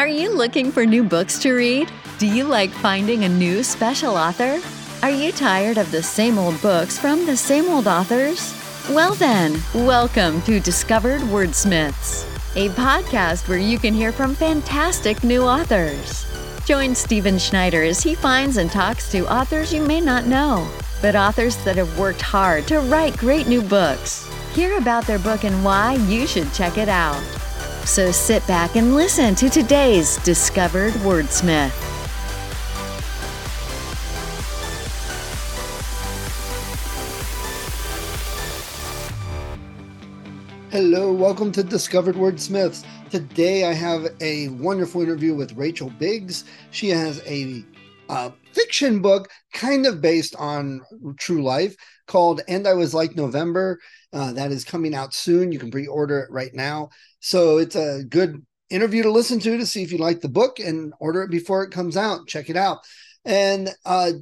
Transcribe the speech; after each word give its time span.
Are 0.00 0.08
you 0.08 0.34
looking 0.34 0.72
for 0.72 0.86
new 0.86 1.04
books 1.04 1.38
to 1.40 1.52
read? 1.52 1.92
Do 2.16 2.26
you 2.26 2.44
like 2.44 2.70
finding 2.70 3.24
a 3.24 3.28
new 3.28 3.62
special 3.62 4.16
author? 4.16 4.58
Are 5.02 5.10
you 5.10 5.30
tired 5.30 5.76
of 5.76 5.92
the 5.92 6.02
same 6.02 6.38
old 6.38 6.58
books 6.62 6.98
from 6.98 7.26
the 7.26 7.36
same 7.36 7.68
old 7.68 7.86
authors? 7.86 8.54
Well, 8.88 9.14
then, 9.14 9.60
welcome 9.74 10.40
to 10.44 10.58
Discovered 10.58 11.20
Wordsmiths, 11.20 12.24
a 12.56 12.70
podcast 12.70 13.46
where 13.46 13.58
you 13.58 13.78
can 13.78 13.92
hear 13.92 14.10
from 14.10 14.34
fantastic 14.34 15.22
new 15.22 15.42
authors. 15.42 16.24
Join 16.64 16.94
Stephen 16.94 17.38
Schneider 17.38 17.82
as 17.82 18.02
he 18.02 18.14
finds 18.14 18.56
and 18.56 18.70
talks 18.70 19.12
to 19.12 19.30
authors 19.30 19.70
you 19.70 19.82
may 19.82 20.00
not 20.00 20.24
know, 20.24 20.66
but 21.02 21.14
authors 21.14 21.62
that 21.64 21.76
have 21.76 21.98
worked 21.98 22.22
hard 22.22 22.66
to 22.68 22.80
write 22.80 23.18
great 23.18 23.48
new 23.48 23.60
books. 23.60 24.26
Hear 24.54 24.78
about 24.78 25.06
their 25.06 25.18
book 25.18 25.44
and 25.44 25.62
why 25.62 25.96
you 26.08 26.26
should 26.26 26.50
check 26.54 26.78
it 26.78 26.88
out. 26.88 27.22
So 27.84 28.12
sit 28.12 28.46
back 28.46 28.76
and 28.76 28.94
listen 28.94 29.34
to 29.36 29.48
today's 29.48 30.16
Discovered 30.18 30.92
Wordsmith. 30.94 31.70
Hello, 40.70 41.12
welcome 41.12 41.50
to 41.50 41.64
Discovered 41.64 42.14
Wordsmiths. 42.14 42.84
Today 43.10 43.64
I 43.64 43.72
have 43.72 44.06
a 44.20 44.48
wonderful 44.48 45.02
interview 45.02 45.34
with 45.34 45.54
Rachael 45.54 45.90
Biggs. 45.90 46.44
She 46.70 46.90
has 46.90 47.20
a 47.26 47.64
uh, 48.08 48.30
fiction 48.52 49.00
book 49.00 49.28
kind 49.52 49.86
of 49.86 50.00
based 50.00 50.36
on 50.36 50.80
true 51.18 51.42
life 51.42 51.74
called 52.06 52.40
And 52.46 52.68
I 52.68 52.74
Was 52.74 52.94
Like 52.94 53.16
November. 53.16 53.80
Uh, 54.12 54.32
that 54.32 54.50
is 54.50 54.64
coming 54.64 54.94
out 54.94 55.14
soon. 55.14 55.52
You 55.52 55.58
can 55.58 55.70
pre 55.70 55.86
order 55.86 56.20
it 56.20 56.30
right 56.30 56.52
now. 56.52 56.90
So 57.20 57.58
it's 57.58 57.76
a 57.76 58.02
good 58.08 58.44
interview 58.70 59.02
to 59.02 59.10
listen 59.10 59.40
to 59.40 59.56
to 59.58 59.66
see 59.66 59.82
if 59.82 59.92
you 59.92 59.98
like 59.98 60.20
the 60.20 60.28
book 60.28 60.58
and 60.58 60.92
order 61.00 61.22
it 61.22 61.30
before 61.30 61.62
it 61.62 61.70
comes 61.70 61.96
out. 61.96 62.26
Check 62.26 62.50
it 62.50 62.56
out. 62.56 62.78
And 63.24 63.68
uh, 63.84 64.12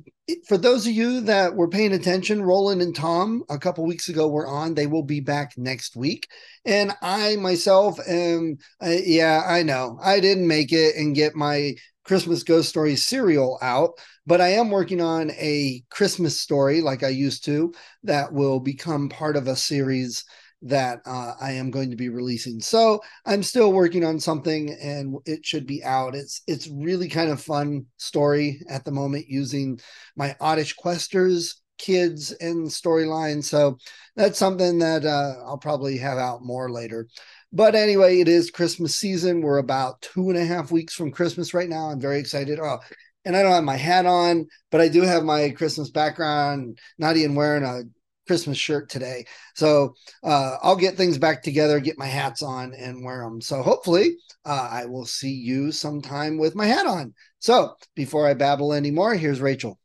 for 0.46 0.58
those 0.58 0.86
of 0.86 0.92
you 0.92 1.20
that 1.22 1.55
were 1.55 1.68
paying 1.68 1.92
attention, 1.92 2.42
Roland 2.42 2.82
and 2.82 2.94
Tom 2.94 3.44
a 3.48 3.58
couple 3.58 3.86
weeks 3.86 4.08
ago 4.08 4.28
were 4.28 4.46
on. 4.46 4.74
They 4.74 4.86
will 4.88 5.05
be 5.05 5.20
back 5.20 5.52
next 5.56 5.96
week. 5.96 6.28
And 6.64 6.92
I 7.00 7.36
myself 7.36 7.98
am, 8.08 8.58
uh, 8.82 8.96
yeah, 9.05 9.42
I 9.46 9.62
know 9.62 9.98
I 10.02 10.20
didn't 10.20 10.48
make 10.48 10.72
it 10.72 10.96
and 10.96 11.14
get 11.14 11.36
my 11.36 11.74
Christmas 12.05 12.42
Ghost 12.42 12.70
Story 12.70 12.96
serial 12.96 13.58
out, 13.62 13.92
but 14.27 14.40
I 14.40 14.48
am 14.48 14.70
working 14.70 15.00
on 15.00 15.30
a 15.33 15.84
Christmas 15.90 16.40
story 16.40 16.80
like 16.80 17.02
I 17.02 17.08
used 17.08 17.44
to 17.44 17.72
that 18.02 18.33
will 18.33 18.60
become 18.60 19.10
part 19.10 19.36
of 19.36 19.46
a 19.46 19.55
series 19.55 20.24
that 20.62 21.01
uh, 21.06 21.34
I 21.41 21.53
am 21.53 21.70
going 21.70 21.91
to 21.91 21.97
be 21.97 22.09
releasing. 22.09 22.61
So 22.61 23.01
I'm 23.25 23.42
still 23.42 23.73
working 23.73 24.05
on 24.05 24.19
something, 24.19 24.70
and 24.81 25.17
it 25.25 25.45
should 25.45 25.67
be 25.67 25.84
out. 25.84 26.14
It's 26.14 26.42
it's 26.47 26.69
really 26.69 27.09
kind 27.09 27.31
of 27.31 27.41
fun 27.41 27.87
story 27.97 28.61
at 28.69 28.84
the 28.84 28.91
moment 28.91 29.27
using 29.29 29.81
my 30.17 30.36
Oddish 30.41 30.77
Questers 30.77 31.55
kids 31.79 32.33
and 32.33 32.67
storyline. 32.67 33.42
So 33.42 33.79
that's 34.17 34.39
something 34.39 34.81
that 34.81 35.05
uh, 35.05 35.34
I'll 35.47 35.59
probably 35.59 35.97
have 35.98 36.19
out 36.19 36.42
more 36.42 36.70
later. 36.70 37.06
But 37.53 37.75
anyway, 37.75 38.20
it 38.20 38.29
is 38.29 38.51
Christmas 38.51 38.97
season. 38.97 39.41
We're 39.41 39.59
about 39.59 40.03
two 40.03 40.29
and 40.29 40.39
a 40.39 40.45
half 40.45 40.70
weeks 40.70 40.95
from 40.95 41.12
Christmas 41.12 41.55
right 41.55 41.69
now. 41.69 41.89
I'm 41.89 42.01
very 42.01 42.19
excited. 42.19 42.59
Oh, 42.61 42.79
and 43.25 43.36
I 43.36 43.42
don't 43.42 43.53
have 43.53 43.64
my 43.64 43.77
hat 43.77 44.06
on, 44.06 44.47
but 44.70 44.81
I 44.81 44.89
do 44.89 45.03
have 45.03 45.25
my 45.25 45.51
Christmas 45.51 45.91
background. 45.91 46.79
Not 46.98 47.17
even 47.17 47.34
wearing 47.34 47.62
a 47.62 47.83
Christmas 48.28 48.58
shirt 48.58 48.90
today. 48.90 49.24
So 49.54 49.94
uh, 50.22 50.58
I'll 50.62 50.76
get 50.76 50.96
things 50.96 51.18
back 51.18 51.42
together, 51.42 51.80
get 51.80 51.98
my 51.98 52.06
hats 52.06 52.42
on, 52.42 52.74
and 52.74 53.02
wear 53.02 53.24
them. 53.24 53.40
So 53.40 53.62
hopefully, 53.62 54.18
uh, 54.44 54.68
I 54.70 54.84
will 54.84 55.06
see 55.06 55.32
you 55.32 55.72
sometime 55.72 56.38
with 56.38 56.54
my 56.54 56.66
hat 56.66 56.86
on. 56.86 57.14
So 57.40 57.74
before 57.96 58.28
I 58.28 58.34
babble 58.34 58.74
anymore, 58.74 59.14
here's 59.14 59.40
Rachael. 59.40 59.80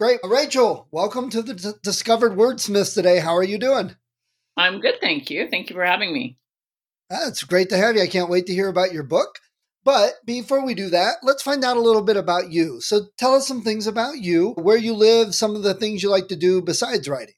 Great. 0.00 0.20
Rachael, 0.24 0.88
welcome 0.90 1.28
to 1.28 1.42
the 1.42 1.54
D- 1.54 1.70
Discovered 1.82 2.32
Wordsmiths 2.32 2.94
today. 2.94 3.18
How 3.18 3.36
are 3.36 3.44
you 3.44 3.58
doing? 3.58 3.94
I'm 4.56 4.80
good. 4.80 4.94
Thank 5.00 5.30
you. 5.30 5.48
Thank 5.50 5.68
you 5.68 5.76
for 5.76 5.84
having 5.84 6.12
me. 6.12 6.38
That's 7.10 7.44
great 7.44 7.68
to 7.68 7.76
have 7.76 7.96
you. 7.96 8.02
I 8.02 8.06
can't 8.06 8.30
wait 8.30 8.46
to 8.46 8.54
hear 8.54 8.68
about 8.68 8.92
your 8.92 9.02
book. 9.02 9.38
But 9.84 10.14
before 10.26 10.64
we 10.64 10.74
do 10.74 10.90
that, 10.90 11.16
let's 11.22 11.42
find 11.42 11.64
out 11.64 11.76
a 11.76 11.82
little 11.82 12.02
bit 12.02 12.16
about 12.16 12.50
you. 12.50 12.80
So 12.80 13.06
tell 13.16 13.34
us 13.34 13.48
some 13.48 13.62
things 13.62 13.86
about 13.86 14.18
you, 14.18 14.50
where 14.58 14.76
you 14.76 14.94
live, 14.94 15.34
some 15.34 15.56
of 15.56 15.62
the 15.62 15.74
things 15.74 16.02
you 16.02 16.10
like 16.10 16.28
to 16.28 16.36
do 16.36 16.60
besides 16.60 17.08
writing. 17.08 17.34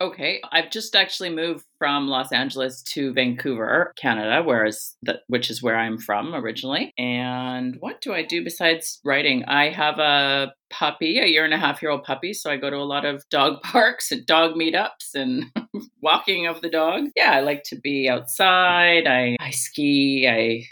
Okay, 0.00 0.40
I've 0.52 0.70
just 0.70 0.94
actually 0.94 1.30
moved 1.30 1.64
from 1.76 2.06
Los 2.06 2.30
Angeles 2.30 2.82
to 2.94 3.12
Vancouver, 3.12 3.92
Canada, 4.00 4.44
whereas 4.44 4.94
the, 5.02 5.18
which 5.26 5.50
is 5.50 5.60
where 5.60 5.76
I'm 5.76 5.98
from 5.98 6.36
originally. 6.36 6.92
And 6.96 7.76
what 7.80 8.00
do 8.00 8.14
I 8.14 8.22
do 8.22 8.44
besides 8.44 9.00
writing? 9.04 9.44
I 9.46 9.70
have 9.70 9.98
a 9.98 10.52
puppy, 10.70 11.18
a 11.18 11.26
year 11.26 11.44
and 11.44 11.52
a 11.52 11.58
half 11.58 11.82
year 11.82 11.90
old 11.90 12.04
puppy, 12.04 12.32
so 12.32 12.48
I 12.48 12.58
go 12.58 12.70
to 12.70 12.76
a 12.76 12.86
lot 12.86 13.04
of 13.04 13.28
dog 13.28 13.60
parks 13.64 14.12
and 14.12 14.24
dog 14.24 14.52
meetups 14.52 15.16
and 15.16 15.46
walking 16.00 16.46
of 16.46 16.60
the 16.60 16.70
dog. 16.70 17.06
Yeah, 17.16 17.32
I 17.32 17.40
like 17.40 17.64
to 17.64 17.80
be 17.80 18.08
outside. 18.08 19.08
I, 19.08 19.36
I 19.40 19.50
ski, 19.50 20.28
I 20.30 20.62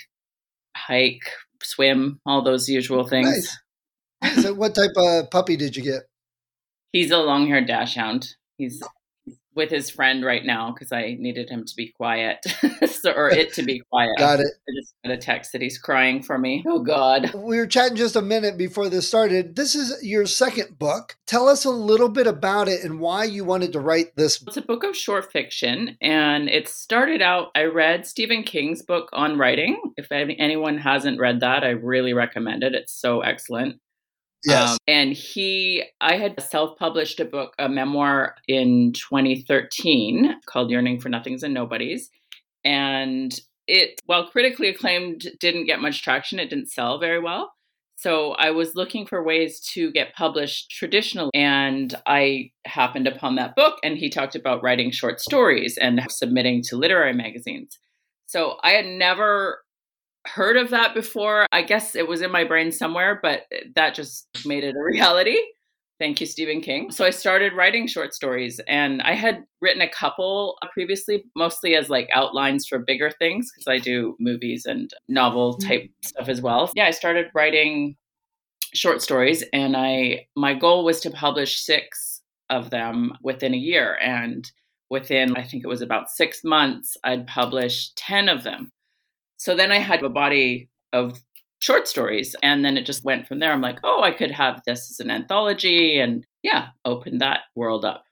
hike, 0.77 1.33
swim, 1.65 2.21
all 2.27 2.43
those 2.43 2.69
usual 2.69 3.09
things. 3.09 3.59
Nice. 4.23 4.45
so 4.45 4.55
what 4.55 4.77
type 4.77 4.93
of 4.97 5.33
puppy 5.33 5.57
did 5.57 5.77
you 5.77 5.83
get? 5.83 6.03
He's 6.93 7.11
a 7.11 7.19
long-haired 7.19 7.67
dachshund. 7.67 8.37
He's 8.57 8.81
with 9.57 9.71
his 9.71 9.91
friend 9.91 10.25
right 10.25 10.45
now 10.45 10.71
because 10.71 10.93
I 10.93 11.17
needed 11.19 11.49
him 11.49 11.65
to 11.65 11.75
be 11.75 11.89
quiet, 11.89 12.45
so, 12.87 13.11
or 13.13 13.31
it 13.31 13.55
to 13.55 13.63
be 13.63 13.81
quiet. 13.91 14.13
Got 14.19 14.41
it. 14.41 14.47
I 14.69 14.73
just 14.79 14.95
got 15.03 15.13
a 15.13 15.17
text 15.17 15.53
that 15.53 15.63
he's 15.63 15.79
crying 15.79 16.23
for 16.23 16.39
me. 16.39 16.63
Oh 16.69 16.81
God. 16.81 17.33
We 17.35 17.57
were 17.57 17.67
chatting 17.67 17.97
just 17.97 18.17
a 18.17 18.23
minute 18.23 18.59
before 18.59 18.89
this 18.89 19.09
started. 19.09 19.57
This 19.57 19.75
is 19.75 20.05
your 20.05 20.27
second 20.27 20.79
book. 20.79 21.17
Tell 21.27 21.49
us 21.49 21.65
a 21.65 21.71
little 21.71 22.09
bit 22.09 22.27
about 22.27 22.69
it 22.69 22.85
and 22.85 23.01
why 23.01 23.25
you 23.25 23.45
wanted 23.45 23.73
to 23.73 23.81
write 23.81 24.15
this. 24.17 24.43
It's 24.47 24.57
a 24.57 24.63
book 24.63 24.85
of 24.85 24.97
short 24.97 25.33
fiction, 25.33 25.97
and 26.01 26.49
it 26.49 26.69
started 26.69 27.23
out. 27.23 27.49
I 27.55 27.65
read 27.65 28.07
Stephen 28.07 28.43
King's 28.43 28.83
book 28.83 29.09
on 29.13 29.39
writing. 29.39 29.81
If 29.97 30.13
anyone 30.13 30.79
hasn't 30.79 31.19
read 31.19 31.41
that, 31.41 31.65
I 31.65 31.71
really 31.71 32.13
recommend 32.13 32.63
it. 32.63 32.75
It's 32.75 32.93
so 32.93 33.23
excellent. 33.23 33.81
Yes. 34.47 34.71
Um, 34.71 34.79
and 34.87 35.13
he, 35.13 35.85
I 36.01 36.17
had 36.17 36.41
self 36.41 36.79
published 36.79 37.19
a 37.19 37.25
book, 37.25 37.55
a 37.59 37.69
memoir 37.69 38.37
in 38.47 38.93
2013 38.93 40.37
called 40.47 40.71
Yearning 40.71 41.01
for 41.01 41.09
Nothings 41.09 41.43
and 41.43 41.53
Nobodies. 41.53 42.11
And 42.65 43.39
it, 43.67 44.01
while 44.07 44.29
critically 44.29 44.69
acclaimed, 44.69 45.27
didn't 45.41 45.67
get 45.67 45.81
much 45.81 46.03
traction. 46.03 46.39
It 46.39 46.49
didn't 46.49 46.71
sell 46.71 46.99
very 46.99 47.21
well. 47.21 47.53
So 47.97 48.33
I 48.33 48.51
was 48.51 48.75
looking 48.75 49.07
for 49.07 49.25
ways 49.25 49.59
to 49.73 49.91
get 49.91 50.15
published 50.15 50.71
traditionally. 50.71 51.31
And 51.35 51.95
I 52.07 52.51
happened 52.67 53.09
upon 53.09 53.37
that 53.37 53.57
book, 53.57 53.79
and 53.83 53.97
he 53.97 54.11
talked 54.11 54.37
about 54.37 54.63
writing 54.63 54.91
short 54.91 55.21
stories 55.21 55.79
and 55.79 56.01
submitting 56.11 56.63
to 56.65 56.77
literary 56.77 57.15
magazines. 57.15 57.79
So 58.27 58.59
I 58.63 58.71
had 58.73 58.87
never 58.87 59.63
heard 60.27 60.57
of 60.57 60.71
that 60.71 60.95
before. 60.95 61.47
I 61.53 61.63
guess 61.63 61.95
it 61.95 62.09
was 62.09 62.21
in 62.23 62.31
my 62.31 62.45
brain 62.45 62.73
somewhere, 62.73 63.19
but 63.23 63.43
that 63.75 63.95
just 63.95 64.29
made 64.45 64.65
it 64.65 64.75
a 64.77 64.83
reality. 64.83 65.39
Thank 65.99 66.21
you, 66.21 66.27
Stephen 66.27 66.61
King. 66.61 66.91
So 66.91 67.07
I 67.07 67.11
started 67.11 67.55
writing 67.55 67.87
short 67.87 68.13
stories, 68.13 68.61
and 68.69 69.01
I 69.01 69.15
had 69.15 69.45
written 69.63 69.81
a 69.81 69.89
couple 69.89 70.59
previously, 70.73 71.25
mostly 71.35 71.75
as 71.75 71.89
like 71.89 72.09
outlines 72.13 72.67
for 72.67 72.79
bigger 72.79 73.11
things, 73.11 73.51
because 73.51 73.67
I 73.67 73.79
do 73.79 74.15
movies 74.21 74.67
and 74.67 74.91
novel 75.09 75.57
mm. 75.57 75.67
type 75.67 75.83
mm-hmm. 75.85 76.07
stuff 76.07 76.29
as 76.29 76.43
well. 76.43 76.71
Yeah, 76.75 76.85
I 76.85 76.91
started 76.91 77.31
writing 77.35 77.97
short 78.75 79.01
stories, 79.01 79.43
and 79.55 79.75
I 79.75 80.27
my 80.37 80.53
goal 80.53 80.85
was 80.85 81.01
to 81.01 81.11
publish 81.11 81.63
six 81.63 82.21
of 82.51 82.69
them 82.69 83.13
within 83.23 83.55
a 83.55 83.59
year, 83.59 83.97
and 84.03 84.51
within 84.91 85.35
I 85.35 85.45
think 85.45 85.65
it 85.65 85.69
was 85.69 85.81
about 85.81 86.11
six 86.11 86.45
months, 86.45 86.99
I'd 87.05 87.27
published 87.27 87.97
ten 87.97 88.29
of 88.29 88.45
them. 88.45 88.71
So 89.37 89.55
then 89.55 89.73
I 89.73 89.79
had 89.79 90.03
a 90.03 90.09
body 90.09 90.69
of 90.93 91.21
short 91.59 91.89
stories 91.89 92.37
and 92.43 92.65
then 92.65 92.77
it 92.77 92.87
just 92.87 93.05
went 93.05 93.27
from 93.27 93.39
there. 93.39 93.53
I'm 93.53 93.61
like, 93.61 93.79
oh, 93.83 94.03
I 94.03 94.13
could 94.13 94.31
have 94.31 94.63
this 94.67 94.91
as 94.91 95.01
an 95.01 95.11
anthology 95.11 95.99
and 95.99 96.25
yeah, 96.43 96.69
opened 96.85 97.21
that 97.21 97.41
world 97.55 97.85
up. 97.85 98.05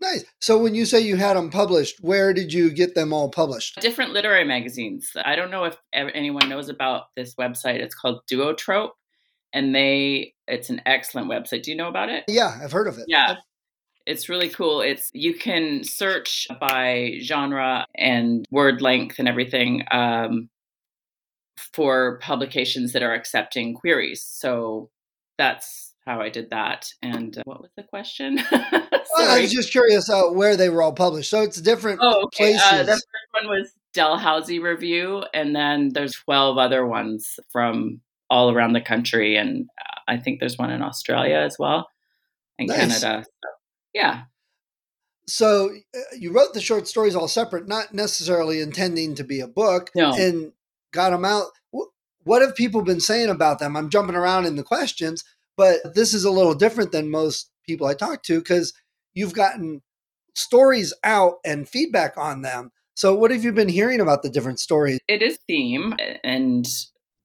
Nice. 0.00 0.24
So 0.40 0.58
when 0.58 0.74
you 0.74 0.84
say 0.84 1.00
you 1.00 1.16
had 1.16 1.36
them 1.36 1.50
published, 1.50 1.98
where 2.00 2.32
did 2.34 2.52
you 2.52 2.70
get 2.70 2.94
them 2.94 3.12
all 3.12 3.30
published? 3.30 3.80
Different 3.80 4.12
literary 4.12 4.44
magazines. 4.44 5.10
I 5.24 5.36
don't 5.36 5.50
know 5.50 5.64
if 5.64 5.76
anyone 5.92 6.48
knows 6.48 6.68
about 6.68 7.04
this 7.16 7.34
website. 7.36 7.80
It's 7.80 7.94
called 7.94 8.20
Duotrope 8.30 8.90
and 9.52 9.74
they 9.74 10.34
it's 10.46 10.68
an 10.68 10.82
excellent 10.84 11.30
website. 11.30 11.62
Do 11.62 11.70
you 11.70 11.76
know 11.76 11.88
about 11.88 12.10
it? 12.10 12.24
Yeah, 12.28 12.58
I've 12.62 12.72
heard 12.72 12.88
of 12.88 12.98
it. 12.98 13.04
Yeah. 13.08 13.36
It's 14.06 14.28
really 14.28 14.48
cool. 14.48 14.80
It's 14.80 15.10
you 15.14 15.34
can 15.34 15.82
search 15.82 16.46
by 16.60 17.18
genre 17.22 17.86
and 17.94 18.44
word 18.50 18.82
length 18.82 19.18
and 19.18 19.28
everything 19.28 19.84
um, 19.90 20.50
for 21.72 22.18
publications 22.18 22.92
that 22.92 23.02
are 23.02 23.14
accepting 23.14 23.74
queries. 23.74 24.22
So 24.22 24.90
that's 25.38 25.94
how 26.06 26.20
I 26.20 26.28
did 26.28 26.50
that. 26.50 26.88
And 27.02 27.36
uh, 27.36 27.42
what 27.44 27.60
was 27.60 27.70
the 27.76 27.82
question? 27.82 28.38
well, 28.52 28.88
I 29.18 29.40
was 29.40 29.52
just 29.52 29.70
curious 29.70 30.10
uh, 30.10 30.24
where 30.24 30.56
they 30.56 30.68
were 30.68 30.82
all 30.82 30.92
published. 30.92 31.30
So 31.30 31.42
it's 31.42 31.60
different 31.60 32.00
oh, 32.02 32.24
okay. 32.24 32.52
places. 32.52 32.62
Uh, 32.62 32.82
the 32.82 32.92
first 32.92 33.06
one 33.30 33.48
was 33.48 33.72
Dalhousie 33.94 34.58
Review, 34.58 35.24
and 35.32 35.54
then 35.54 35.90
there's 35.92 36.14
12 36.14 36.58
other 36.58 36.86
ones 36.86 37.38
from 37.50 38.00
all 38.28 38.50
around 38.50 38.72
the 38.72 38.80
country. 38.80 39.36
And 39.36 39.68
uh, 39.80 40.00
I 40.08 40.18
think 40.18 40.40
there's 40.40 40.58
one 40.58 40.70
in 40.70 40.82
Australia 40.82 41.36
as 41.36 41.56
well, 41.58 41.88
and 42.58 42.68
nice. 42.68 42.78
Canada. 42.78 43.24
So, 43.24 43.50
yeah. 43.94 44.24
So 45.26 45.70
uh, 45.94 46.00
you 46.18 46.32
wrote 46.32 46.52
the 46.52 46.60
short 46.60 46.86
stories 46.86 47.14
all 47.14 47.28
separate, 47.28 47.66
not 47.66 47.94
necessarily 47.94 48.60
intending 48.60 49.14
to 49.14 49.24
be 49.24 49.40
a 49.40 49.48
book, 49.48 49.90
no. 49.94 50.12
and 50.12 50.52
got 50.92 51.10
them 51.10 51.24
out. 51.24 51.46
What 52.24 52.42
have 52.42 52.54
people 52.54 52.82
been 52.82 53.00
saying 53.00 53.30
about 53.30 53.58
them? 53.58 53.76
I'm 53.76 53.90
jumping 53.90 54.16
around 54.16 54.46
in 54.46 54.56
the 54.56 54.62
questions, 54.62 55.24
but 55.56 55.94
this 55.94 56.14
is 56.14 56.24
a 56.24 56.30
little 56.30 56.54
different 56.54 56.92
than 56.92 57.10
most 57.10 57.50
people 57.66 57.86
I 57.86 57.94
talk 57.94 58.22
to 58.24 58.38
because 58.38 58.72
you've 59.14 59.34
gotten 59.34 59.82
stories 60.34 60.92
out 61.04 61.34
and 61.44 61.68
feedback 61.68 62.16
on 62.16 62.42
them. 62.42 62.70
So, 62.94 63.14
what 63.14 63.30
have 63.30 63.44
you 63.44 63.52
been 63.52 63.68
hearing 63.68 64.00
about 64.00 64.22
the 64.22 64.30
different 64.30 64.60
stories? 64.60 65.00
It 65.08 65.20
is 65.20 65.38
theme, 65.46 65.94
and 66.22 66.66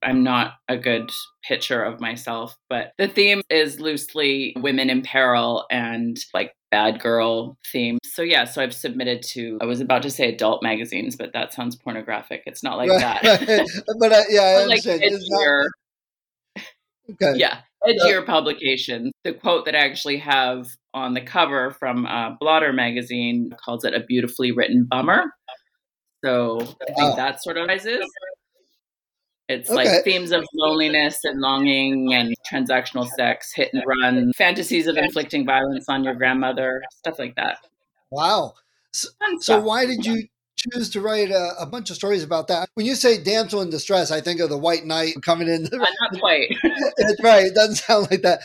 I'm 0.02 0.24
not 0.24 0.54
a 0.68 0.78
good 0.78 1.12
picture 1.44 1.84
of 1.84 2.00
myself, 2.00 2.58
but 2.70 2.94
the 2.98 3.08
theme 3.08 3.42
is 3.50 3.80
loosely 3.80 4.56
women 4.58 4.90
in 4.90 5.02
peril 5.02 5.66
and 5.70 6.18
like 6.34 6.54
bad 6.72 7.00
girl 7.00 7.58
theme. 7.72 7.98
So 8.04 8.22
yeah, 8.22 8.46
so 8.46 8.62
I've 8.62 8.74
submitted 8.74 9.22
to 9.30 9.58
I 9.62 9.66
was 9.66 9.82
about 9.82 10.04
to 10.04 10.10
say 10.10 10.30
adult 10.30 10.64
magazines, 10.64 11.16
but 11.16 11.34
that 11.34 11.54
sounds 11.54 11.76
pornographic. 11.76 12.44
It's 12.46 12.64
not 12.64 12.78
like 12.78 12.90
that. 12.90 13.22
but 14.00 14.12
uh, 14.12 14.24
yeah, 14.30 14.42
I 14.42 14.62
understand. 14.64 15.02
Like 15.02 15.12
edgier, 15.12 15.66
okay. 17.12 17.40
Yeah, 17.40 17.60
edgier 17.86 18.26
publications. 18.26 19.12
The 19.24 19.34
quote 19.34 19.66
that 19.66 19.76
I 19.76 19.80
actually 19.80 20.18
have 20.18 20.68
on 20.94 21.14
the 21.14 21.22
cover 21.22 21.72
from 21.72 22.06
uh, 22.06 22.32
Blotter 22.40 22.74
magazine 22.74 23.52
calls 23.64 23.84
it 23.84 23.94
a 23.94 24.00
beautifully 24.00 24.52
written 24.52 24.86
bummer. 24.90 25.34
So 26.24 26.60
I 26.60 26.94
think 26.94 27.16
that 27.16 27.42
sort 27.42 27.58
of 27.58 27.68
rises. 27.68 28.06
It's 29.50 29.68
okay. 29.68 29.94
like 29.96 30.04
themes 30.04 30.32
of 30.32 30.46
loneliness 30.54 31.22
and 31.24 31.42
longing 31.42 32.14
and 32.14 32.36
transactional 32.50 33.10
sex, 33.10 33.52
hit 33.52 33.74
and 33.74 33.84
run, 33.86 34.32
fantasies 34.34 34.86
of 34.86 34.96
inflicting 34.96 35.44
violence 35.44 35.86
on 35.90 36.04
your 36.04 36.14
grandmother, 36.14 36.84
stuff 37.00 37.18
like 37.18 37.36
that. 37.36 37.58
Wow. 38.12 38.54
So, 38.94 39.10
so 39.40 39.60
why 39.60 39.88
did 39.88 40.06
you 40.06 40.28
choose 40.56 40.92
to 40.92 41.02
write 41.02 41.32
a, 41.32 41.56
a, 41.60 41.66
bunch 41.66 41.90
of 41.90 41.96
stories 41.96 42.24
about 42.24 42.48
that? 42.48 42.70
When 42.76 42.86
you 42.86 42.94
say 42.94 43.22
damsel 43.22 43.62
in 43.62 43.72
distress, 43.72 44.12
I 44.12 44.22
think 44.22 44.40
of 44.40 44.50
the 44.50 44.58
White 44.58 44.86
Knight 44.86 45.16
coming 45.24 45.48
in. 45.48 45.66
Uh, 45.66 45.78
not 45.78 46.20
quite. 46.20 46.50
That's 46.98 47.24
right. 47.24 47.46
It 47.46 47.56
doesn't 47.56 47.76
sound 47.76 48.12
like 48.12 48.22
that. 48.22 48.42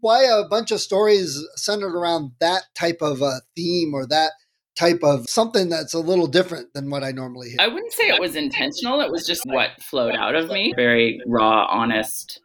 Why 0.00 0.24
a 0.24 0.44
bunch 0.48 0.70
of 0.70 0.80
stories 0.80 1.42
centered 1.56 1.96
around 1.96 2.32
that 2.38 2.64
type 2.76 2.98
of 3.00 3.20
a 3.20 3.40
theme 3.56 3.94
or 3.94 4.06
that 4.06 4.32
type 4.76 5.00
of 5.02 5.28
something 5.28 5.68
that's 5.68 5.94
a 5.94 5.98
little 5.98 6.26
different 6.26 6.72
than 6.74 6.90
what 6.90 7.02
I 7.02 7.10
normally 7.10 7.50
hear. 7.50 7.58
I 7.60 7.68
wouldn't 7.68 7.92
say 7.92 8.08
it 8.08 8.20
was 8.20 8.36
intentional. 8.36 9.00
It 9.00 9.10
was 9.10 9.26
just 9.26 9.42
what 9.46 9.70
flowed 9.82 10.14
out 10.14 10.34
of 10.34 10.50
me. 10.50 10.72
Very 10.76 11.20
raw, 11.26 11.66
honest. 11.70 12.40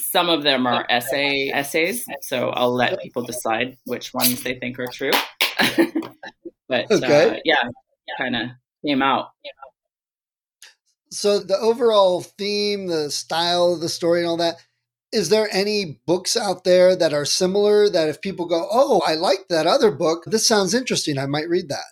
Some 0.00 0.28
of 0.28 0.42
them 0.42 0.66
are 0.66 0.86
essay 0.90 1.50
essays, 1.54 2.04
so 2.22 2.48
I'll 2.50 2.74
let 2.74 3.00
people 3.00 3.22
decide 3.22 3.76
which 3.84 4.12
ones 4.12 4.42
they 4.42 4.58
think 4.58 4.78
are 4.78 4.88
true. 4.92 5.10
but 6.68 6.90
uh, 6.90 6.94
okay. 6.96 7.30
uh, 7.30 7.36
yeah, 7.44 7.62
kind 8.18 8.36
of 8.36 8.48
came 8.84 9.02
out. 9.02 9.28
So 11.10 11.38
the 11.38 11.58
overall 11.58 12.22
theme, 12.22 12.86
the 12.86 13.10
style 13.10 13.74
of 13.74 13.80
the 13.80 13.88
story, 13.88 14.20
and 14.20 14.28
all 14.28 14.38
that 14.38 14.56
is 15.12 15.28
there 15.28 15.48
any 15.52 16.00
books 16.06 16.36
out 16.36 16.64
there 16.64 16.96
that 16.96 17.12
are 17.12 17.24
similar 17.24 17.88
that 17.88 18.08
if 18.08 18.20
people 18.20 18.46
go, 18.46 18.66
oh, 18.70 19.02
I 19.06 19.14
like 19.14 19.48
that 19.48 19.66
other 19.66 19.90
book, 19.90 20.24
this 20.26 20.48
sounds 20.48 20.74
interesting, 20.74 21.18
I 21.18 21.26
might 21.26 21.48
read 21.48 21.68
that? 21.68 21.84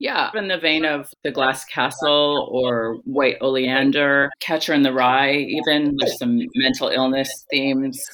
Yeah, 0.00 0.30
in 0.34 0.46
the 0.48 0.58
vein 0.58 0.84
of 0.84 1.12
The 1.24 1.32
Glass 1.32 1.64
Castle 1.64 2.48
or 2.52 2.98
White 3.04 3.36
Oleander, 3.40 4.30
Catcher 4.38 4.72
in 4.72 4.82
the 4.82 4.92
Rye, 4.92 5.32
even 5.32 5.96
there's 5.98 6.18
some 6.18 6.40
mental 6.54 6.88
illness 6.88 7.46
themes 7.50 8.04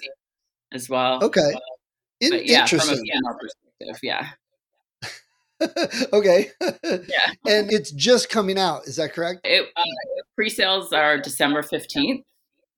as 0.73 0.89
well. 0.89 1.23
Okay. 1.23 1.53
In- 2.21 2.43
yeah, 2.45 2.63
interesting. 2.63 2.97
From 2.97 3.05
a 3.05 3.13
female 3.13 3.39
perspective, 3.39 4.01
yeah. 4.03 4.29
okay. 6.13 6.51
yeah. 6.83 7.33
And 7.47 7.71
it's 7.71 7.91
just 7.91 8.31
coming 8.31 8.59
out, 8.59 8.87
is 8.87 8.97
that 8.97 9.13
correct? 9.13 9.41
It, 9.45 9.69
uh, 9.77 9.83
pre-sales 10.37 10.93
are 10.93 11.19
December 11.19 11.63
15th. 11.63 12.23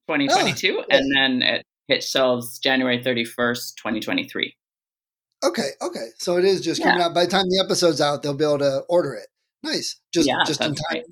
2022, 0.09 0.79
oh, 0.79 0.85
and 0.91 1.15
then 1.15 1.43
it 1.43 1.65
hit 1.89 2.03
shelves 2.03 2.59
January 2.59 3.03
31st, 3.03 3.77
2023. 3.77 4.55
Okay, 5.45 5.69
okay. 5.83 6.07
So 6.19 6.37
it 6.39 6.45
is 6.45 6.61
just 6.61 6.83
coming 6.83 7.01
out. 7.01 7.15
By 7.15 7.25
the 7.25 7.31
time 7.31 7.45
the 7.49 7.63
episode's 7.65 8.01
out, 8.01 8.23
they'll 8.23 8.35
be 8.35 8.45
able 8.45 8.59
to 8.59 8.83
order 8.89 9.15
it. 9.15 9.29
Nice. 9.63 10.01
Just 10.13 10.27
yeah, 10.27 10.45
just 10.47 10.61
in 10.61 10.75
time. 10.75 10.77
Right. 10.93 11.05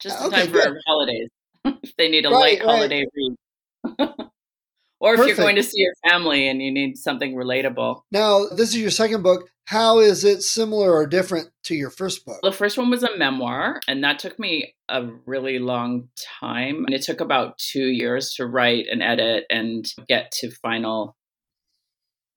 Just 0.00 0.20
in 0.20 0.26
okay, 0.26 0.42
time 0.42 0.52
good. 0.52 0.64
for 0.64 0.80
holidays. 0.86 1.28
if 1.64 1.96
they 1.96 2.08
need 2.08 2.26
a 2.26 2.30
right, 2.30 2.38
light 2.38 2.58
right. 2.60 2.74
holiday 2.74 3.04
read. 3.14 4.08
or 5.02 5.14
if 5.14 5.18
Perfect. 5.18 5.36
you're 5.36 5.44
going 5.44 5.56
to 5.56 5.62
see 5.64 5.80
your 5.80 5.94
family 6.08 6.48
and 6.48 6.62
you 6.62 6.70
need 6.70 6.96
something 6.96 7.34
relatable. 7.34 8.02
Now, 8.12 8.46
this 8.46 8.68
is 8.68 8.78
your 8.78 8.90
second 8.90 9.22
book. 9.22 9.48
How 9.66 9.98
is 9.98 10.24
it 10.24 10.42
similar 10.42 10.92
or 10.92 11.06
different 11.06 11.50
to 11.64 11.74
your 11.74 11.90
first 11.90 12.24
book? 12.24 12.38
The 12.42 12.52
first 12.52 12.78
one 12.78 12.88
was 12.88 13.02
a 13.02 13.16
memoir, 13.16 13.80
and 13.88 14.02
that 14.04 14.20
took 14.20 14.38
me 14.38 14.74
a 14.88 15.08
really 15.26 15.58
long 15.58 16.08
time. 16.40 16.84
And 16.84 16.94
it 16.94 17.02
took 17.02 17.20
about 17.20 17.58
two 17.58 17.86
years 17.86 18.34
to 18.34 18.46
write 18.46 18.86
and 18.90 19.02
edit 19.02 19.44
and 19.50 19.84
get 20.08 20.30
to 20.38 20.50
final 20.50 21.16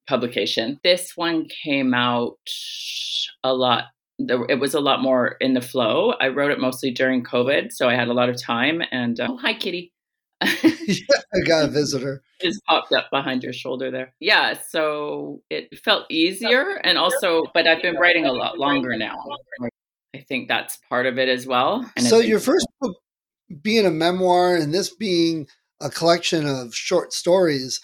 publication. 0.08 0.80
This 0.82 1.12
one 1.16 1.46
came 1.64 1.94
out 1.94 2.38
a 3.44 3.54
lot. 3.54 3.84
It 4.18 4.58
was 4.58 4.74
a 4.74 4.80
lot 4.80 5.02
more 5.02 5.36
in 5.40 5.54
the 5.54 5.60
flow. 5.60 6.14
I 6.20 6.28
wrote 6.28 6.50
it 6.50 6.58
mostly 6.58 6.90
during 6.90 7.22
COVID, 7.22 7.70
so 7.70 7.88
I 7.88 7.94
had 7.94 8.08
a 8.08 8.14
lot 8.14 8.28
of 8.28 8.40
time. 8.40 8.82
And 8.90 9.20
uh, 9.20 9.28
oh, 9.30 9.36
hi, 9.36 9.54
Kitty. 9.54 9.92
Yeah, 10.42 10.50
I 11.34 11.40
got 11.46 11.64
a 11.64 11.68
visitor. 11.68 12.22
Just 12.40 12.64
popped 12.66 12.92
up 12.92 13.06
behind 13.10 13.42
your 13.42 13.52
shoulder 13.52 13.90
there. 13.90 14.14
Yeah, 14.20 14.54
so 14.68 15.42
it 15.50 15.78
felt 15.78 16.04
easier, 16.10 16.80
and 16.84 16.98
also, 16.98 17.44
but 17.54 17.66
I've 17.66 17.82
been 17.82 17.96
writing 17.96 18.26
a 18.26 18.32
lot 18.32 18.58
longer 18.58 18.96
now. 18.96 19.16
I 20.14 20.20
think 20.20 20.48
that's 20.48 20.78
part 20.88 21.06
of 21.06 21.18
it 21.18 21.28
as 21.28 21.46
well. 21.46 21.90
And 21.96 22.06
so 22.06 22.18
your 22.18 22.40
first 22.40 22.66
book 22.80 22.96
being 23.62 23.86
a 23.86 23.90
memoir, 23.90 24.56
and 24.56 24.72
this 24.72 24.94
being 24.94 25.46
a 25.80 25.90
collection 25.90 26.46
of 26.46 26.74
short 26.74 27.12
stories, 27.12 27.80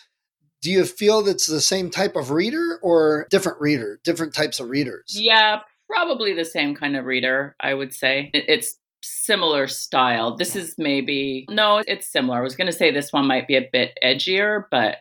do 0.62 0.70
you 0.70 0.84
feel 0.84 1.22
that's 1.22 1.46
the 1.46 1.60
same 1.60 1.90
type 1.90 2.16
of 2.16 2.31
reader 2.31 2.78
or 2.82 3.26
different 3.31 3.60
reader, 3.60 4.00
different 4.04 4.34
types 4.34 4.60
of 4.60 4.69
readers? 4.69 5.04
Yeah, 5.08 5.60
probably 5.88 6.32
the 6.32 6.44
same 6.44 6.75
kind 6.75 6.96
of 6.96 7.04
reader, 7.04 7.56
I 7.61 7.75
would 7.75 7.92
say. 7.92 8.30
It's 8.32 8.76
similar 9.02 9.66
style. 9.66 10.37
This 10.37 10.56
is 10.56 10.75
maybe, 10.78 11.47
no, 11.50 11.82
it's 11.87 12.11
similar. 12.11 12.38
I 12.38 12.42
was 12.42 12.56
going 12.56 12.66
to 12.66 12.73
say 12.73 12.90
this 12.90 13.12
one 13.12 13.26
might 13.26 13.47
be 13.47 13.56
a 13.56 13.68
bit 13.73 13.99
edgier, 14.02 14.64
but 14.71 14.99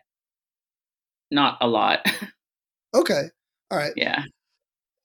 not 1.29 1.57
a 1.61 1.67
lot. 1.67 2.05
okay. 2.93 3.23
All 3.69 3.77
right. 3.77 3.93
Yeah. 3.95 4.23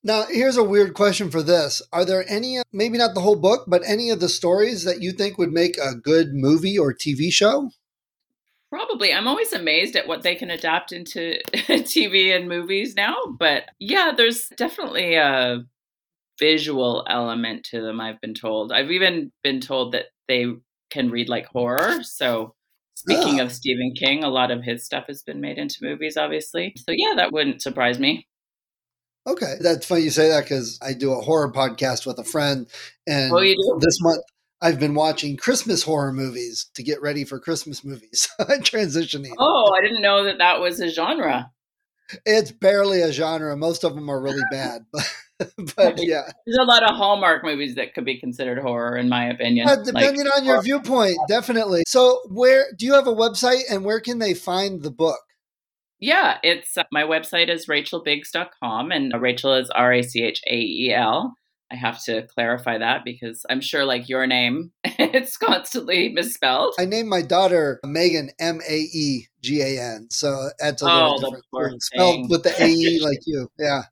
Now, 0.03 0.25
here's 0.31 0.57
a 0.57 0.63
weird 0.63 0.95
question 0.95 1.31
for 1.31 1.43
this. 1.43 1.83
Are 1.93 2.05
there 2.05 2.25
any, 2.29 2.59
maybe 2.73 2.97
not 2.97 3.15
the 3.15 3.21
whole 3.21 3.37
book, 3.37 3.65
but 3.67 3.83
any 3.85 4.11
of 4.11 4.21
the 4.21 4.29
stories 4.29 4.85
that 4.85 5.03
you 5.03 5.13
think 5.13 5.37
would 5.37 5.53
make 5.53 5.77
a 5.79 5.95
good 5.95 6.33
movie 6.33 6.79
or 6.79 6.95
TV 6.95 7.33
show? 7.33 7.71
Probably. 8.71 9.13
I'm 9.13 9.29
always 9.29 9.53
amazed 9.53 9.97
at 9.97 10.07
what 10.07 10.23
they 10.23 10.35
can 10.35 10.51
adapt 10.51 10.93
into 10.93 11.39
TV 11.55 12.37
and 12.37 12.49
movies 12.49 12.95
now. 12.95 13.17
But 13.39 13.65
yeah, 13.79 14.13
there's 14.17 14.49
definitely 14.57 15.15
a 15.15 15.65
visual 16.39 17.05
element 17.09 17.65
to 17.71 17.81
them, 17.81 18.01
I've 18.01 18.21
been 18.21 18.35
told. 18.35 18.73
I've 18.73 18.91
even 18.91 19.33
been 19.43 19.61
told 19.61 19.93
that 19.93 20.07
they 20.29 20.47
can 20.91 21.11
read 21.11 21.29
like 21.29 21.47
horror. 21.47 22.03
So, 22.03 22.55
speaking 22.95 23.41
oh. 23.41 23.45
of 23.45 23.53
Stephen 23.53 23.93
King, 23.95 24.25
a 24.25 24.29
lot 24.29 24.51
of 24.51 24.63
his 24.63 24.85
stuff 24.85 25.05
has 25.09 25.23
been 25.23 25.41
made 25.41 25.59
into 25.59 25.79
movies, 25.83 26.17
obviously. 26.17 26.75
So, 26.77 26.93
yeah, 26.93 27.15
that 27.17 27.33
wouldn't 27.33 27.63
surprise 27.63 27.99
me. 27.99 28.27
Okay. 29.27 29.55
That's 29.61 29.87
funny 29.87 30.03
you 30.03 30.11
say 30.11 30.29
that 30.29 30.45
because 30.45 30.79
I 30.81 30.93
do 30.93 31.13
a 31.13 31.21
horror 31.21 31.53
podcast 31.53 32.07
with 32.07 32.19
a 32.19 32.25
friend. 32.25 32.67
Oh, 32.69 33.13
and 33.13 33.33
oh, 33.33 33.41
you 33.41 33.55
do? 33.55 33.79
this 33.81 34.01
month, 34.01 34.23
I've 34.63 34.81
been 34.81 34.95
watching 34.95 35.37
Christmas 35.37 35.83
horror 35.83 36.13
movies 36.13 36.71
to 36.75 36.83
get 36.83 37.03
ready 37.03 37.25
for 37.25 37.39
Christmas 37.39 37.85
movies. 37.85 38.29
I'm 38.39 38.63
Transitioning. 38.63 39.33
Oh, 39.39 39.75
I 39.77 39.83
didn't 39.83 40.03
know 40.03 40.25
that 40.25 40.39
that 40.39 40.61
was 40.61 40.81
a 40.81 40.89
genre. 40.89 41.51
It's 42.25 42.53
barely 42.53 43.03
a 43.03 43.13
genre. 43.13 43.57
Most 43.57 43.85
of 43.85 43.95
them 43.95 44.09
are 44.09 44.21
really 44.21 44.43
bad, 44.51 44.87
but 45.39 45.51
but 45.77 46.03
yeah, 46.03 46.23
there's 46.47 46.59
a 46.59 46.65
lot 46.65 46.83
of 46.83 46.97
Hallmark 46.97 47.45
movies 47.45 47.75
that 47.75 47.95
could 47.95 48.05
be 48.05 48.19
considered 48.19 48.59
horror, 48.59 48.97
in 48.97 49.09
my 49.09 49.27
opinion. 49.27 49.69
Uh, 49.69 49.77
depending 49.77 50.25
like, 50.25 50.37
on 50.39 50.45
your 50.45 50.63
viewpoint, 50.63 51.19
definitely. 51.29 51.83
So, 51.87 52.21
where 52.29 52.67
do 52.77 52.87
you 52.87 52.95
have 52.95 53.07
a 53.07 53.15
website, 53.15 53.63
and 53.71 53.85
where 53.85 54.01
can 54.01 54.19
they 54.19 54.35
find 54.35 54.83
the 54.83 54.91
book? 54.91 55.21
Yeah, 55.99 56.39
it's 56.43 56.77
uh, 56.77 56.85
my 56.93 57.03
website 57.03 57.49
is 57.49 57.67
rachaelbiggs.com, 57.67 58.93
and 58.93 59.13
Rachael 59.21 59.55
is 59.55 59.71
R 59.71 59.93
A 59.93 60.03
C 60.03 60.23
H 60.23 60.43
A 60.47 60.57
E 60.57 60.93
L. 60.95 61.37
I 61.71 61.75
have 61.75 62.03
to 62.05 62.27
clarify 62.29 62.79
that 62.79 63.05
because 63.05 63.45
I'm 63.51 63.61
sure, 63.61 63.85
like 63.85 64.09
your 64.09 64.27
name, 64.27 64.73
it's 64.85 65.37
constantly 65.37 66.11
misspelled. 66.11 66.75
I 66.79 66.85
named 66.85 67.09
my 67.09 67.23
daughter 67.23 67.81
Maegan 67.85 68.31
M 68.39 68.61
A 68.69 68.77
E 68.77 69.27
G 69.43 69.63
A 69.63 69.81
N, 69.81 70.09
so 70.11 70.51
that's 70.59 70.83
a 70.83 70.85
little 70.85 71.21
oh, 71.25 71.37
different. 71.37 71.83
Spelled 71.83 72.31
with 72.31 72.45
the 72.45 72.63
A 72.63 72.69
E 72.69 73.01
like 73.05 73.21
you, 73.27 73.49
yeah. 73.59 73.83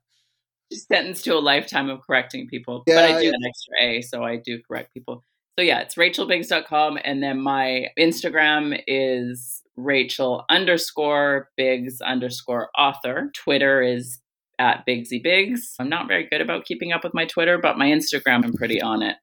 She's 0.71 0.87
sentenced 0.87 1.25
to 1.25 1.35
a 1.35 1.39
lifetime 1.39 1.89
of 1.89 2.01
correcting 2.01 2.47
people. 2.47 2.83
Yeah, 2.87 2.95
but 2.95 3.03
I 3.05 3.21
do 3.21 3.27
an 3.27 3.41
extra 3.45 3.81
A, 3.81 4.01
so 4.01 4.23
I 4.23 4.37
do 4.37 4.59
correct 4.67 4.93
people. 4.93 5.21
So 5.57 5.63
yeah, 5.63 5.79
it's 5.79 5.95
rachaelbiggs.com. 5.95 6.99
And 7.03 7.23
then 7.23 7.39
my 7.39 7.87
Instagram 7.97 8.81
is 8.87 9.61
Rachael 9.77 10.45
underscore 10.49 11.49
Biggs 11.55 12.01
underscore 12.01 12.69
author. 12.77 13.31
Twitter 13.33 13.81
is 13.81 14.19
at 14.59 14.85
Bigsy 14.87 15.21
Biggs. 15.21 15.75
I'm 15.79 15.89
not 15.89 16.07
very 16.07 16.27
good 16.29 16.41
about 16.41 16.65
keeping 16.65 16.91
up 16.91 17.03
with 17.03 17.13
my 17.13 17.25
Twitter, 17.25 17.57
but 17.57 17.77
my 17.77 17.87
Instagram, 17.87 18.43
I'm 18.43 18.53
pretty 18.53 18.81
on 18.81 19.01
it. 19.01 19.17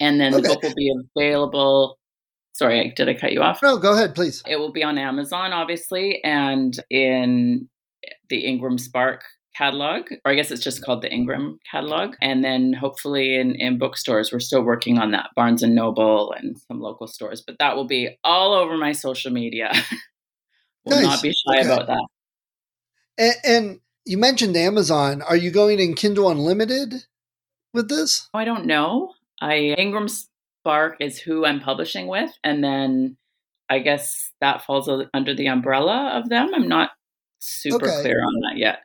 And 0.00 0.20
then 0.20 0.32
Okay. 0.34 0.42
the 0.42 0.48
book 0.48 0.62
will 0.62 0.74
be 0.74 0.92
available. 1.16 1.98
Sorry, 2.52 2.92
did 2.96 3.08
I 3.08 3.14
cut 3.14 3.32
you 3.32 3.42
off? 3.42 3.60
No, 3.62 3.76
go 3.78 3.92
ahead, 3.94 4.14
please. 4.14 4.42
It 4.46 4.56
will 4.58 4.72
be 4.72 4.82
on 4.82 4.98
Amazon, 4.98 5.52
obviously, 5.52 6.22
and 6.24 6.74
in 6.90 7.68
the 8.28 8.46
Ingram 8.46 8.78
Spark 8.78 9.22
catalog, 9.56 10.10
or 10.24 10.32
I 10.32 10.34
guess 10.34 10.50
it's 10.50 10.62
just 10.62 10.82
called 10.84 11.02
the 11.02 11.12
Ingram 11.12 11.58
catalog. 11.70 12.14
And 12.22 12.42
then 12.42 12.72
hopefully 12.72 13.36
in, 13.36 13.54
in 13.56 13.78
bookstores, 13.78 14.32
we're 14.32 14.40
still 14.40 14.62
working 14.62 14.98
on 14.98 15.10
that, 15.10 15.30
Barnes 15.36 15.62
and 15.62 15.74
Noble 15.74 16.32
and 16.32 16.56
some 16.66 16.80
local 16.80 17.06
stores, 17.06 17.42
but 17.46 17.56
that 17.58 17.76
will 17.76 17.86
be 17.86 18.16
all 18.24 18.54
over 18.54 18.76
my 18.78 18.92
social 18.92 19.30
media. 19.32 19.70
will 20.84 20.96
Nice. 20.96 21.02
not 21.02 21.22
be 21.22 21.30
shy 21.32 21.58
Okay. 21.60 21.66
about 21.66 21.86
that. 21.88 22.06
And, 23.18 23.34
and 23.44 23.80
you 24.04 24.18
mentioned 24.18 24.56
Amazon. 24.56 25.22
Are 25.22 25.36
you 25.36 25.50
going 25.50 25.78
in 25.80 25.94
Kindle 25.94 26.30
Unlimited 26.30 26.94
with 27.72 27.88
this? 27.88 28.28
Oh, 28.34 28.38
I 28.38 28.44
don't 28.44 28.66
know. 28.66 29.12
I 29.40 29.74
Ingram 29.78 30.08
Spark 30.08 30.96
is 31.00 31.18
who 31.18 31.44
I'm 31.44 31.60
publishing 31.60 32.06
with, 32.06 32.30
and 32.44 32.62
then 32.62 33.16
I 33.68 33.78
guess 33.78 34.32
that 34.40 34.64
falls 34.64 34.88
under 35.14 35.34
the 35.34 35.46
umbrella 35.46 36.10
of 36.14 36.28
them. 36.28 36.50
I'm 36.54 36.68
not 36.68 36.90
super 37.38 37.76
Okay. 37.76 38.02
clear 38.02 38.22
on 38.22 38.34
that 38.42 38.58
yet. 38.58 38.80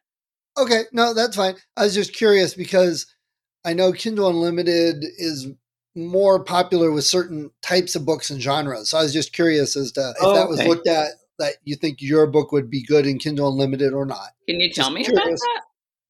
Okay, 0.57 0.84
no, 0.93 1.13
that's 1.13 1.36
fine. 1.36 1.55
I 1.75 1.84
was 1.84 1.93
just 1.93 2.13
curious 2.13 2.53
because 2.53 3.13
I 3.65 3.74
know 3.74 3.91
Kindle 3.91 4.29
Unlimited 4.29 5.03
is 5.17 5.48
more 5.95 6.43
popular 6.43 6.91
with 6.91 7.03
certain 7.03 7.51
types 7.62 7.95
of 7.95 8.05
books 8.05 8.29
and 8.29 8.41
genres. 8.41 8.89
So 8.89 8.98
I 8.98 9.03
was 9.03 9.12
just 9.13 9.34
curious 9.34 9.75
as 9.75 9.91
to 9.93 10.12
if 10.12 10.15
Oh, 10.22 10.34
that 10.34 10.48
was 10.48 10.60
okay. 10.60 10.69
looked 10.69 10.88
at 10.88 11.10
that 11.39 11.56
you 11.63 11.75
think 11.75 12.01
your 12.01 12.27
book 12.27 12.51
would 12.51 12.70
be 12.70 12.84
good 12.84 13.06
in 13.06 13.20
Kindle 13.20 13.50
Unlimited 13.50 13.94
or 13.94 14.06
not. 14.06 14.30
Can 14.48 14.60
you 14.60 14.72
tell 14.72 14.86
Just 14.86 14.96
me 14.96 15.06
about 15.06 15.24
that? 15.24 15.62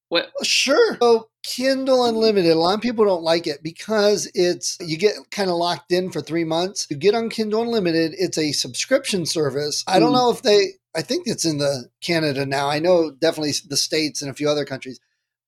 What? 0.08 0.30
Well, 0.34 0.44
sure. 0.44 0.98
So 1.00 1.28
Kindle 1.42 2.04
Unlimited, 2.04 2.52
a 2.52 2.58
lot 2.58 2.74
of 2.74 2.80
people 2.80 3.04
don't 3.04 3.22
like 3.22 3.46
it 3.46 3.62
because 3.62 4.30
it's 4.34 4.76
you 4.80 4.96
get 4.98 5.14
kind 5.30 5.50
of 5.50 5.56
locked 5.56 5.92
in 5.92 6.10
for 6.10 6.20
three 6.20 6.44
months. 6.44 6.86
You 6.90 6.96
get 6.96 7.14
on 7.14 7.28
Kindle 7.28 7.62
Unlimited, 7.62 8.14
it's 8.16 8.38
a 8.38 8.52
subscription 8.52 9.26
service. 9.26 9.82
I 9.86 9.98
don't 9.98 10.10
Mm. 10.10 10.14
know 10.14 10.30
if 10.30 10.42
they 10.42 10.74
I 10.94 11.02
think 11.02 11.24
it's 11.26 11.44
in 11.44 11.58
the 11.58 11.90
Canada 12.00 12.46
now. 12.46 12.70
I 12.70 12.78
know 12.78 13.10
definitely 13.10 13.52
the 13.68 13.76
States 13.76 14.22
and 14.22 14.30
a 14.30 14.34
few 14.34 14.48
other 14.48 14.64
countries. 14.64 14.98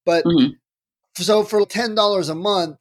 But 0.05 0.25
Mhm. 0.25 0.57
so 1.15 1.43
for 1.43 1.65
ten 1.65 1.95
dollars 1.95 2.29
a 2.29 2.35
month, 2.35 2.77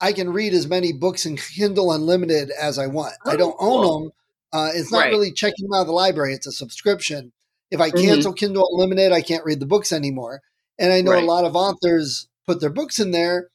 I 0.00 0.12
can 0.12 0.30
read 0.32 0.54
as 0.54 0.66
many 0.66 0.92
books 0.92 1.26
in 1.26 1.36
Kindle 1.36 1.92
Unlimited 1.92 2.50
as 2.50 2.78
I 2.78 2.86
want. 2.86 3.14
I 3.26 3.34
Oh, 3.34 3.36
don't 3.38 3.56
own 3.58 3.82
cool. 3.82 4.02
them. 4.02 4.12
Uh, 4.52 4.70
it's 4.74 4.92
not 4.92 4.98
Right. 5.00 5.10
really 5.10 5.32
checking 5.32 5.64
them 5.66 5.74
out 5.74 5.82
of 5.82 5.86
the 5.86 5.92
library. 5.92 6.34
It's 6.34 6.46
a 6.46 6.52
subscription. 6.52 7.32
If 7.70 7.80
I 7.80 7.90
Mhm. 7.90 8.02
cancel 8.02 8.32
Kindle 8.34 8.68
Unlimited, 8.72 9.12
I 9.12 9.22
can't 9.22 9.44
read 9.44 9.60
the 9.60 9.66
books 9.66 9.92
anymore. 9.92 10.42
And 10.78 10.92
I 10.92 11.00
know 11.00 11.12
Right. 11.12 11.22
a 11.22 11.26
lot 11.26 11.44
of 11.44 11.56
authors 11.56 12.28
put 12.46 12.60
their 12.60 12.70
books 12.70 12.98
in 13.00 13.12
there, 13.12 13.48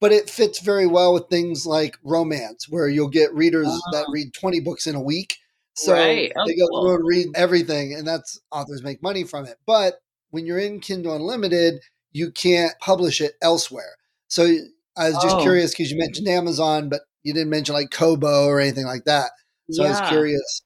but 0.00 0.12
it 0.12 0.28
fits 0.28 0.58
very 0.58 0.86
well 0.86 1.14
with 1.14 1.28
things 1.30 1.64
like 1.66 1.96
romance, 2.04 2.68
where 2.68 2.88
you'll 2.88 3.08
get 3.08 3.34
readers 3.34 3.68
that 3.92 4.06
Oh. 4.08 4.12
read 4.12 4.34
20 4.34 4.60
books 4.60 4.86
in 4.86 4.94
a 4.94 5.00
week. 5.00 5.36
So 5.74 5.92
Right. 5.94 6.30
Oh, 6.36 6.46
they 6.46 6.54
go 6.54 6.66
cool. 6.68 6.82
through 6.82 6.94
and 6.96 7.06
read 7.06 7.26
everything, 7.34 7.94
and 7.94 8.06
that's 8.06 8.38
authors 8.50 8.82
make 8.82 9.02
money 9.02 9.24
from 9.24 9.46
it. 9.46 9.56
But 9.66 10.00
when 10.30 10.44
you're 10.44 10.58
in 10.58 10.80
Kindle 10.80 11.14
Unlimited, 11.16 11.80
you 12.12 12.30
can't 12.30 12.78
publish 12.78 13.20
it 13.22 13.36
elsewhere. 13.40 13.96
So 14.28 14.44
I 14.96 15.08
was 15.08 15.22
just 15.22 15.36
Oh. 15.36 15.42
curious 15.42 15.70
because 15.70 15.90
you 15.90 15.96
mentioned 15.98 16.28
Amazon, 16.28 16.90
but 16.90 17.02
you 17.22 17.32
didn't 17.32 17.48
mention 17.50 17.74
like 17.74 17.90
Kobo 17.90 18.44
or 18.46 18.60
anything 18.60 18.84
like 18.84 19.04
that. 19.06 19.30
So 19.70 19.84
I 19.84 19.88
was 19.88 20.00
curious 20.02 20.62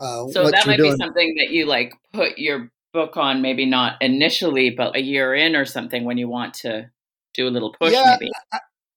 uh, 0.00 0.24
So 0.32 0.50
that 0.50 0.66
might 0.66 0.78
doing. 0.78 0.92
be 0.92 0.96
something 0.96 1.34
that 1.38 1.50
you 1.50 1.66
like 1.66 1.92
put 2.12 2.38
your 2.38 2.70
book 2.92 3.16
on, 3.16 3.42
maybe 3.42 3.66
not 3.66 4.00
initially, 4.00 4.70
but 4.70 4.96
a 4.96 5.00
year 5.00 5.34
in 5.34 5.54
or 5.54 5.64
something 5.64 6.04
when 6.04 6.18
you 6.18 6.28
want 6.28 6.54
to 6.54 6.90
do 7.34 7.46
a 7.46 7.50
little 7.50 7.72
push, 7.72 7.92
Yeah, 7.92 8.16
maybe. 8.20 8.30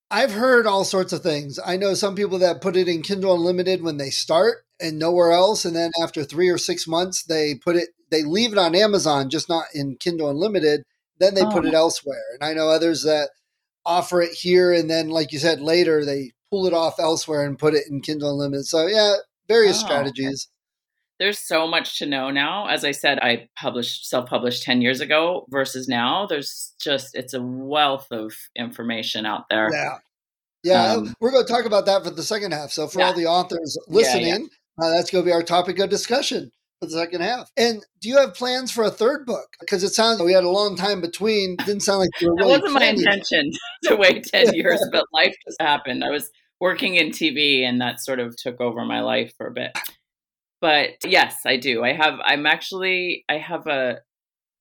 I've 0.09 0.33
heard 0.33 0.67
all 0.67 0.83
sorts 0.83 1.13
of 1.13 1.21
things. 1.23 1.59
I 1.65 1.77
know 1.77 1.93
some 1.93 2.15
people 2.15 2.39
that 2.39 2.61
put 2.61 2.75
it 2.75 2.87
in 2.87 3.01
Kindle 3.01 3.33
Unlimited 3.35 3.81
when 3.81 3.97
they 3.97 4.09
start 4.09 4.65
and 4.79 4.99
nowhere 4.99 5.31
else, 5.31 5.63
and 5.63 5.75
then 5.75 5.91
after 6.01 6.23
three 6.23 6.49
or 6.49 6.57
six 6.57 6.87
months, 6.87 7.23
they 7.23 7.55
put 7.55 7.75
it, 7.75 7.89
they 8.09 8.23
leave 8.23 8.51
it 8.51 8.57
on 8.57 8.75
Amazon, 8.75 9.29
just 9.29 9.47
not 9.47 9.65
in 9.73 9.95
Kindle 9.97 10.29
Unlimited. 10.29 10.83
Then 11.19 11.35
they 11.35 11.45
put 11.45 11.65
Oh. 11.65 11.67
it 11.67 11.73
elsewhere. 11.73 12.23
And 12.33 12.43
I 12.43 12.53
know 12.53 12.67
others 12.69 13.03
that 13.03 13.29
offer 13.85 14.21
it 14.21 14.31
here, 14.33 14.73
and 14.73 14.89
then, 14.89 15.09
like 15.09 15.31
you 15.31 15.39
said, 15.39 15.61
later 15.61 16.03
they 16.03 16.31
pull 16.49 16.65
it 16.67 16.73
off 16.73 16.99
elsewhere 16.99 17.45
and 17.45 17.57
put 17.59 17.73
it 17.73 17.83
in 17.89 18.01
Kindle 18.01 18.31
Unlimited. 18.31 18.65
So 18.65 18.87
yeah, 18.87 19.15
various 19.51 19.77
Oh, 19.77 19.85
okay. 19.85 19.93
strategies. 19.93 20.47
There's 21.19 21.37
so 21.39 21.67
much 21.67 21.99
to 21.99 22.05
know 22.07 22.31
now. 22.31 22.67
As 22.67 22.83
I 22.83 22.91
said, 22.91 23.19
I 23.19 23.47
published 23.59 24.07
self-published 24.09 24.63
10 24.63 24.81
years 24.81 25.01
ago 25.01 25.45
versus 25.49 25.87
now. 25.87 26.25
There's 26.25 26.73
just 26.81 27.15
it's 27.15 27.33
a 27.35 27.41
wealth 27.41 28.07
of 28.11 28.33
information 28.55 29.25
out 29.25 29.43
there. 29.49 29.69
Yeah. 29.71 29.97
Yeah, 30.63 30.93
Um, 30.93 31.13
we're 31.19 31.31
going 31.31 31.45
to 31.45 31.51
talk 31.51 31.65
about 31.65 31.85
that 31.87 32.03
for 32.03 32.11
the 32.11 32.21
second 32.23 32.51
half. 32.53 32.71
So, 32.71 32.87
for 32.87 32.99
Yeah. 32.99 33.07
all 33.07 33.13
the 33.13 33.25
authors 33.25 33.77
Yeah, 33.87 33.95
listening, 33.95 34.49
Uh, 34.81 34.89
that's 34.95 35.09
going 35.11 35.23
to 35.23 35.27
be 35.27 35.33
our 35.33 35.43
topic 35.43 35.77
of 35.79 35.89
discussion 35.89 36.49
for 36.79 36.85
the 36.87 36.93
second 36.93 37.21
half. 37.21 37.51
And 37.57 37.83
do 37.99 38.09
you 38.09 38.17
have 38.17 38.33
plans 38.35 38.71
for 38.71 38.83
a 38.83 38.89
third 38.91 39.25
book? 39.25 39.47
Because 39.59 39.83
it 39.83 39.89
sounds 39.93 40.19
like 40.19 40.25
we 40.27 40.33
had 40.33 40.43
a 40.43 40.49
long 40.49 40.75
time 40.75 41.01
between. 41.01 41.55
Didn't 41.65 41.81
sound 41.81 41.99
like 41.99 42.09
you 42.19 42.29
were 42.29 42.35
That 42.37 42.43
really. 42.45 42.57
wasn't 42.61 42.73
my 42.73 42.85
intention 42.85 43.51
to 43.85 43.95
wait 43.95 44.23
10 44.23 44.53
years, 44.55 44.79
but 44.91 45.05
life 45.13 45.35
just 45.47 45.61
happened. 45.61 46.03
I 46.03 46.09
was 46.09 46.29
working 46.61 46.95
in 46.95 47.09
TV 47.09 47.63
and 47.63 47.81
that 47.81 47.99
sort 47.99 48.19
of 48.19 48.37
took 48.37 48.61
over 48.61 48.85
my 48.85 49.01
life 49.01 49.33
for 49.35 49.47
a 49.47 49.51
bit. 49.51 49.77
But 50.61 50.91
yes, 51.03 51.41
I 51.43 51.57
do. 51.57 51.83
I 51.83 51.93
have, 51.93 52.19
I'm 52.23 52.45
actually, 52.45 53.25
I 53.27 53.39
have 53.39 53.65
a, 53.65 53.97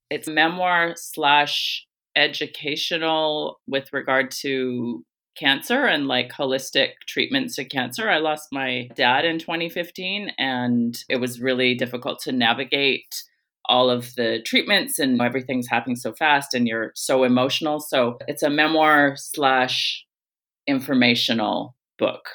it's 0.09 0.27
memoir 0.27 0.95
slash 0.97 1.87
educational 2.17 3.61
with 3.67 3.93
regard 3.93 4.31
to 4.41 5.05
cancer 5.39 5.85
and 5.85 6.09
like 6.09 6.33
holistic 6.33 6.93
treatments 7.07 7.57
to 7.57 7.67
cancer. 7.67 8.09
I 8.09 8.19
lost 8.19 8.49
my 8.51 8.89
dad 8.97 9.27
in 9.27 9.39
2015 9.39 10.33
and 10.39 10.99
it 11.11 11.17
was 11.17 11.41
really 11.41 11.75
difficult 11.75 12.19
to 12.23 12.33
navigate 12.33 13.25
all 13.67 13.91
of 13.91 14.15
the 14.15 14.41
treatments 14.45 14.99
and 14.99 15.21
everything's 15.21 15.69
happening 15.69 15.97
so 15.97 16.15
fast 16.15 16.55
and 16.55 16.67
you're 16.67 16.93
so 16.95 17.25
emotional. 17.25 17.79
So 17.79 18.17
it's 18.27 18.43
a 18.43 18.51
memoir 18.51 19.17
slash 19.17 20.05
informational 20.67 21.77
book, 22.01 22.29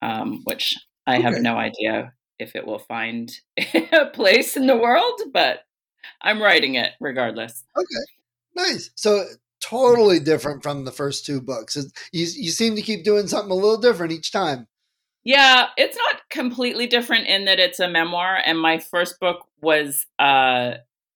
um, 0.00 0.40
which 0.44 0.74
I 1.06 1.18
have 1.18 1.42
no 1.42 1.56
idea 1.56 2.14
if 2.38 2.56
it 2.56 2.66
will 2.66 2.78
find 2.78 3.30
a 3.92 4.06
place 4.06 4.56
in 4.56 4.66
the 4.66 4.76
world, 4.76 5.20
but 5.32 5.60
I'm 6.22 6.40
writing 6.40 6.76
it 6.76 6.92
regardless. 7.00 7.64
Okay, 7.76 8.04
nice. 8.56 8.90
So 8.94 9.24
totally 9.60 10.20
different 10.20 10.62
from 10.62 10.84
the 10.84 10.92
first 10.92 11.26
two 11.26 11.40
books. 11.40 11.76
You 11.76 12.26
you 12.34 12.50
seem 12.50 12.76
to 12.76 12.82
keep 12.82 13.04
doing 13.04 13.28
something 13.28 13.50
a 13.50 13.54
little 13.54 13.80
different 13.80 14.12
each 14.12 14.32
time. 14.32 14.66
Yeah, 15.24 15.68
it's 15.76 15.96
not 15.96 16.22
completely 16.30 16.86
different 16.86 17.28
in 17.28 17.44
that 17.44 17.60
it's 17.60 17.78
a 17.78 17.88
memoir 17.88 18.38
and 18.44 18.58
my 18.58 18.78
first 18.78 19.20
book 19.20 19.46
was 19.60 20.06
uh 20.18 20.74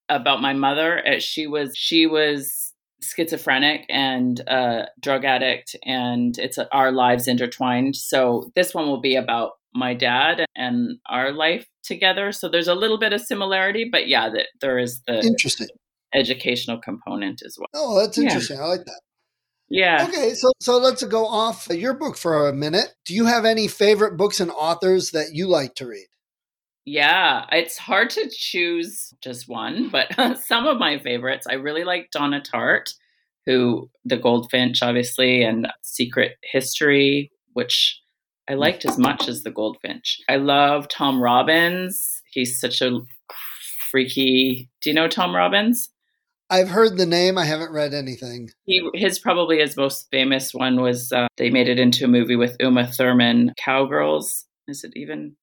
about 0.08 0.40
my 0.40 0.52
mother. 0.52 1.02
She 1.18 1.46
was 1.46 1.76
she 1.76 2.06
was 2.06 2.65
schizophrenic 3.00 3.84
and 3.88 4.40
a 4.40 4.88
drug 5.00 5.24
addict 5.24 5.76
and 5.84 6.38
it's 6.38 6.58
our 6.72 6.92
lives 6.92 7.28
intertwined. 7.28 7.96
So 7.96 8.50
this 8.54 8.74
one 8.74 8.86
will 8.86 9.00
be 9.00 9.16
about 9.16 9.52
my 9.74 9.92
dad 9.94 10.46
and 10.56 10.98
our 11.08 11.32
life 11.32 11.66
together. 11.84 12.32
So 12.32 12.48
there's 12.48 12.68
a 12.68 12.74
little 12.74 12.98
bit 12.98 13.12
of 13.12 13.20
similarity, 13.20 13.88
but 13.90 14.08
yeah, 14.08 14.28
that 14.30 14.48
there 14.60 14.78
is 14.78 15.02
the 15.06 15.20
Interesting. 15.20 15.68
educational 16.14 16.80
component 16.80 17.42
as 17.44 17.56
well. 17.58 17.68
Oh, 17.74 18.00
that's 18.00 18.16
Yeah. 18.16 18.24
interesting. 18.24 18.58
I 18.58 18.64
like 18.64 18.84
that. 18.86 19.00
Yeah. 19.68 20.06
Okay, 20.08 20.32
so 20.34 20.52
so 20.60 20.78
let's 20.78 21.02
go 21.04 21.26
off 21.26 21.66
your 21.70 21.92
book 21.94 22.16
for 22.16 22.48
a 22.48 22.52
minute. 22.52 22.94
Do 23.04 23.14
you 23.14 23.26
have 23.26 23.44
any 23.44 23.66
favorite 23.68 24.16
books 24.16 24.40
and 24.40 24.50
authors 24.50 25.10
that 25.10 25.30
you 25.32 25.48
like 25.48 25.74
to 25.76 25.86
read? 25.86 26.06
Yeah, 26.86 27.46
it's 27.50 27.76
hard 27.76 28.10
to 28.10 28.30
choose 28.30 29.12
just 29.20 29.48
one, 29.48 29.88
but 29.90 30.38
some 30.44 30.66
of 30.66 30.78
my 30.78 30.98
favorites. 30.98 31.46
I 31.50 31.54
really 31.54 31.82
like 31.82 32.12
Donna 32.12 32.40
Tartt, 32.40 32.94
who 33.44 33.90
the 34.04 34.16
Goldfinch, 34.16 34.82
obviously, 34.82 35.42
and 35.42 35.66
Secret 35.82 36.36
History, 36.44 37.32
which 37.54 38.00
I 38.48 38.54
liked 38.54 38.84
as 38.84 38.98
much 38.98 39.28
as 39.28 39.42
the 39.42 39.50
Goldfinch. 39.50 40.20
I 40.28 40.36
love 40.36 40.86
Tom 40.88 41.20
Robbins. 41.20 42.22
He's 42.30 42.60
such 42.60 42.80
a 42.80 43.00
freaky. 43.90 44.70
Do 44.80 44.90
you 44.90 44.94
know 44.94 45.08
Tom 45.08 45.34
Robbins? 45.34 45.90
I've 46.48 46.68
heard 46.68 46.96
the 46.96 47.06
name. 47.06 47.36
I 47.36 47.44
haven't 47.44 47.72
read 47.72 47.92
anything. 47.92 48.50
He 48.64 48.88
his 48.94 49.18
probably 49.18 49.58
his 49.58 49.76
most 49.76 50.06
famous 50.12 50.54
one 50.54 50.80
was 50.80 51.10
uh, 51.10 51.26
they 51.36 51.50
made 51.50 51.68
it 51.68 51.80
into 51.80 52.04
a 52.04 52.08
movie 52.08 52.36
with 52.36 52.56
Uma 52.60 52.86
Thurman. 52.86 53.52
Cowgirls. 53.58 54.44
Is 54.68 54.84
it 54.84 54.92
even? 54.94 55.36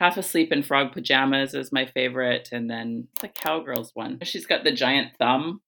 Half 0.00 0.16
Asleep 0.16 0.50
in 0.50 0.62
Frog 0.62 0.92
Pajamas 0.92 1.52
is 1.54 1.72
my 1.72 1.84
favorite, 1.86 2.48
and 2.52 2.70
then 2.70 3.08
the 3.20 3.28
Cowgirls 3.28 3.90
one. 3.94 4.18
She's 4.22 4.46
got 4.46 4.64
the 4.64 4.72
giant 4.72 5.12
thumb. 5.18 5.60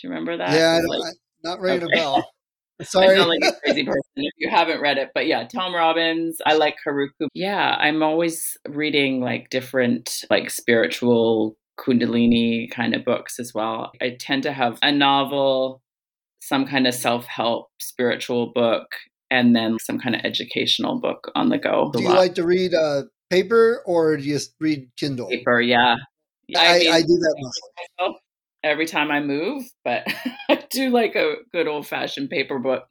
Do 0.00 0.06
you 0.08 0.10
remember 0.10 0.36
that? 0.38 0.52
yeah, 0.52 0.78
I 0.82 0.96
like- 0.98 1.14
not 1.44 1.60
ringing 1.60 1.84
Okay. 1.84 1.92
a 1.92 2.02
bell. 2.02 2.30
I 2.80 2.84
Sorry. 2.84 3.16
sound 3.16 3.28
like 3.28 3.40
a 3.42 3.52
crazy 3.60 3.84
person 3.84 4.02
if 4.16 4.32
you 4.38 4.48
haven't 4.48 4.80
read 4.80 4.98
it. 4.98 5.10
But 5.12 5.26
yeah, 5.26 5.46
Tom 5.48 5.74
Robbins. 5.74 6.38
I 6.46 6.54
like 6.54 6.76
Haruki. 6.86 7.26
Yeah, 7.34 7.74
I'm 7.78 8.02
always 8.04 8.56
reading 8.68 9.20
like 9.20 9.50
different 9.50 10.24
like 10.30 10.48
spiritual 10.50 11.56
kundalini 11.78 12.70
kind 12.70 12.94
of 12.94 13.04
books 13.04 13.38
as 13.40 13.52
well. 13.52 13.90
I 14.00 14.16
tend 14.18 14.44
to 14.44 14.52
have 14.52 14.78
a 14.80 14.92
novel, 14.92 15.82
some 16.40 16.66
kind 16.66 16.86
of 16.86 16.94
self-help 16.94 17.66
spiritual 17.80 18.52
book, 18.54 18.86
and 19.28 19.54
then 19.56 19.78
some 19.80 19.98
kind 19.98 20.14
of 20.14 20.20
educational 20.24 21.00
book 21.00 21.30
on 21.34 21.48
the 21.48 21.58
go. 21.58 21.90
do 21.92 22.00
you 22.02 22.08
like 22.08 22.34
to 22.36 22.44
read 22.44 22.74
uh, 22.74 23.02
paper 23.30 23.82
or 23.86 24.16
do 24.16 24.22
you 24.22 24.34
just 24.34 24.54
read 24.60 24.88
Kindle? 24.96 25.28
paper? 25.28 25.60
Yeah. 25.60 25.96
Yeah, 26.48 26.60
I, 26.60 26.78
mean, 26.78 26.92
I 26.92 27.00
do 27.02 27.08
that 27.08 27.52
myself 27.98 28.16
every 28.64 28.86
time 28.86 29.10
I 29.10 29.20
move, 29.20 29.64
but 29.84 30.06
I 30.48 30.64
do 30.70 30.88
like 30.90 31.14
a 31.14 31.36
good 31.52 31.68
old-fashioned 31.68 32.30
paper 32.30 32.58
book. 32.58 32.88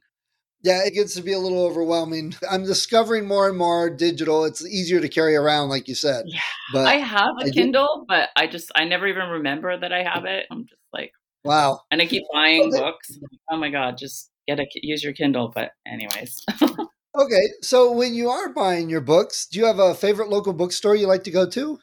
Yeah, 0.62 0.84
it 0.84 0.94
gets 0.94 1.14
to 1.14 1.22
be 1.22 1.32
a 1.32 1.38
little 1.38 1.64
overwhelming. 1.64 2.34
I'm 2.50 2.64
discovering 2.64 3.26
more 3.26 3.48
and 3.48 3.56
more 3.56 3.90
digital. 3.90 4.44
It's 4.44 4.64
easier 4.66 5.00
to 5.00 5.08
carry 5.08 5.36
around, 5.36 5.68
like 5.68 5.86
you 5.86 5.94
said. 5.94 6.24
Yeah. 6.26 6.40
But 6.72 6.86
I 6.86 6.94
have 6.94 7.34
I 7.38 7.42
a 7.42 7.44
do- 7.46 7.52
Kindle, 7.52 8.04
but 8.08 8.30
I 8.36 8.46
just 8.48 8.70
I 8.74 8.84
never 8.84 9.06
even 9.06 9.28
remember 9.28 9.78
that 9.78 9.92
I 9.92 10.02
have 10.02 10.24
it. 10.24 10.46
I'm 10.50 10.66
just 10.66 10.80
like, 10.92 11.12
wow. 11.44 11.82
and 11.92 12.02
I 12.02 12.06
keep 12.06 12.24
buying 12.32 12.62
Okay. 12.62 12.78
books. 12.78 13.18
Oh 13.50 13.56
my 13.56 13.70
god, 13.70 13.98
just 13.98 14.30
get 14.48 14.58
a 14.58 14.66
use 14.74 15.02
your 15.02 15.12
Kindle. 15.12 15.52
But 15.54 15.70
anyways, 15.86 16.44
Okay, 17.18 17.48
so 17.62 17.90
when 17.90 18.14
you 18.14 18.30
are 18.30 18.52
buying 18.52 18.88
your 18.88 19.00
books, 19.00 19.46
do 19.46 19.58
you 19.58 19.64
have 19.64 19.80
a 19.80 19.92
favorite 19.92 20.28
local 20.28 20.52
bookstore 20.52 20.94
you 20.94 21.08
like 21.08 21.24
to 21.24 21.32
go 21.32 21.48
to? 21.50 21.80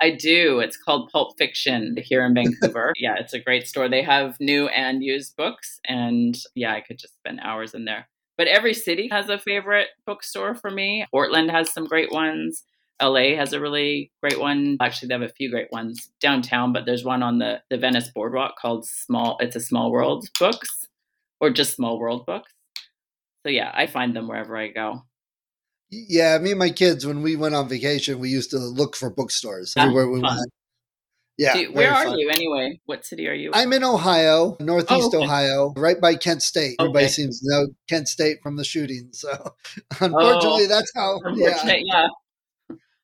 I 0.00 0.12
do. 0.12 0.60
It's 0.60 0.76
called 0.76 1.10
Pulp 1.10 1.36
Fiction 1.36 1.96
here 1.98 2.24
in 2.24 2.32
Vancouver. 2.32 2.92
yeah, 2.96 3.16
it's 3.18 3.34
a 3.34 3.40
great 3.40 3.66
store. 3.66 3.88
They 3.88 4.02
have 4.02 4.38
new 4.38 4.68
and 4.68 5.02
used 5.02 5.36
books, 5.36 5.80
and 5.84 6.38
yeah, 6.54 6.74
I 6.74 6.80
could 6.80 6.96
just 6.96 7.16
spend 7.16 7.40
hours 7.40 7.74
in 7.74 7.86
there. 7.86 8.08
But 8.36 8.46
every 8.46 8.72
city 8.72 9.08
has 9.10 9.28
a 9.28 9.36
favorite 9.36 9.88
bookstore 10.06 10.54
for 10.54 10.70
me. 10.70 11.04
Portland 11.10 11.50
has 11.50 11.72
some 11.72 11.86
great 11.86 12.12
ones. 12.12 12.62
LA 13.02 13.34
has 13.34 13.52
a 13.52 13.60
really 13.60 14.12
great 14.22 14.38
one. 14.38 14.76
Actually, 14.80 15.08
they 15.08 15.14
have 15.14 15.22
a 15.22 15.28
few 15.28 15.50
great 15.50 15.72
ones 15.72 16.08
downtown, 16.20 16.72
but 16.72 16.86
there's 16.86 17.04
one 17.04 17.24
on 17.24 17.38
the, 17.38 17.60
the 17.68 17.78
Venice 17.78 18.10
boardwalk 18.14 18.54
called 18.56 18.86
Small 18.86 19.38
It's 19.40 19.56
a 19.56 19.60
Small 19.60 19.90
World 19.90 20.28
Books 20.38 20.86
or 21.40 21.50
just 21.50 21.74
Small 21.74 21.98
World 21.98 22.26
Books. 22.26 22.52
So 23.44 23.50
yeah, 23.50 23.70
I 23.74 23.86
find 23.86 24.14
them 24.14 24.28
wherever 24.28 24.56
I 24.56 24.68
go. 24.68 25.02
Yeah, 25.90 26.36
me 26.38 26.50
and 26.50 26.58
my 26.58 26.70
kids, 26.70 27.06
when 27.06 27.22
we 27.22 27.34
went 27.36 27.54
on 27.54 27.68
vacation, 27.68 28.18
we 28.18 28.28
used 28.28 28.50
to 28.50 28.58
look 28.58 28.94
for 28.94 29.08
bookstores 29.10 29.72
Ah, 29.76 29.82
everywhere 29.82 30.08
we 30.08 30.20
fun. 30.20 30.36
went. 30.36 30.52
Yeah. 31.38 31.54
You- 31.56 31.72
where 31.72 31.92
are 31.94 32.04
fun. 32.06 32.18
you 32.18 32.28
anyway? 32.30 32.80
What 32.86 33.06
city 33.06 33.26
are 33.28 33.32
you? 33.32 33.52
I'm 33.54 33.72
in 33.72 33.84
Ohio, 33.84 34.56
Northeast 34.60 35.10
Oh, 35.14 35.18
okay. 35.18 35.24
Ohio, 35.24 35.72
right 35.76 35.98
by 36.00 36.16
Kent 36.16 36.42
State. 36.42 36.76
Everybody 36.80 37.08
seems 37.08 37.40
to 37.40 37.46
know 37.48 37.66
Kent 37.88 38.08
State 38.08 38.38
from 38.42 38.56
the 38.56 38.64
shooting. 38.64 39.08
So 39.12 39.30
unfortunately, 40.00 40.66
that's 40.66 40.90
how. 40.94 41.18
Yeah. 41.34 41.46
Unfortunate, 41.48 41.82
yeah. 41.86 42.06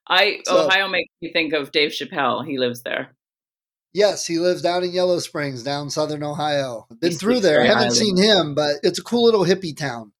I 0.08 0.40
So- 0.44 0.66
Ohio 0.66 0.88
makes 0.88 1.10
me 1.22 1.32
think 1.32 1.54
of 1.54 1.72
Dave 1.72 1.92
Chappelle. 1.92 2.44
He 2.46 2.58
lives 2.58 2.82
there. 2.82 3.14
Yes, 3.94 4.26
he 4.26 4.40
lives 4.40 4.60
down 4.60 4.82
in 4.82 4.90
Yellow 4.90 5.20
Springs, 5.20 5.62
down 5.62 5.88
southern 5.88 6.24
Ohio. 6.24 6.86
Been 7.00 7.12
He 7.12 7.16
through 7.16 7.38
there. 7.40 7.62
I 7.62 7.66
haven't 7.66 7.84
highly. 7.84 7.94
seen 7.94 8.16
him, 8.16 8.54
but 8.56 8.76
it's 8.82 8.98
a 8.98 9.02
cool 9.04 9.24
little 9.24 9.44
hippie 9.44 9.74
town. 9.76 10.10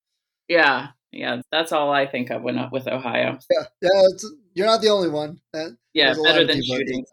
Yeah, 0.49 0.89
yeah. 1.13 1.41
That's 1.51 1.73
all 1.73 1.91
I 1.93 2.07
think 2.07 2.31
of 2.31 2.43
when 2.43 2.59
I 2.59 2.69
with 2.71 2.87
Ohio. 2.89 3.39
Yeah, 3.51 3.65
yeah. 3.83 4.09
You're 4.55 4.67
not 4.67 4.83
the 4.83 4.89
only 4.91 5.09
one. 5.09 5.41
That- 5.53 5.77
Yeah, 5.93 6.07
There's 6.07 6.19
a 6.19 6.21
lot 6.23 6.33
better 6.35 6.47
than 6.47 6.63
shooting. 6.63 7.05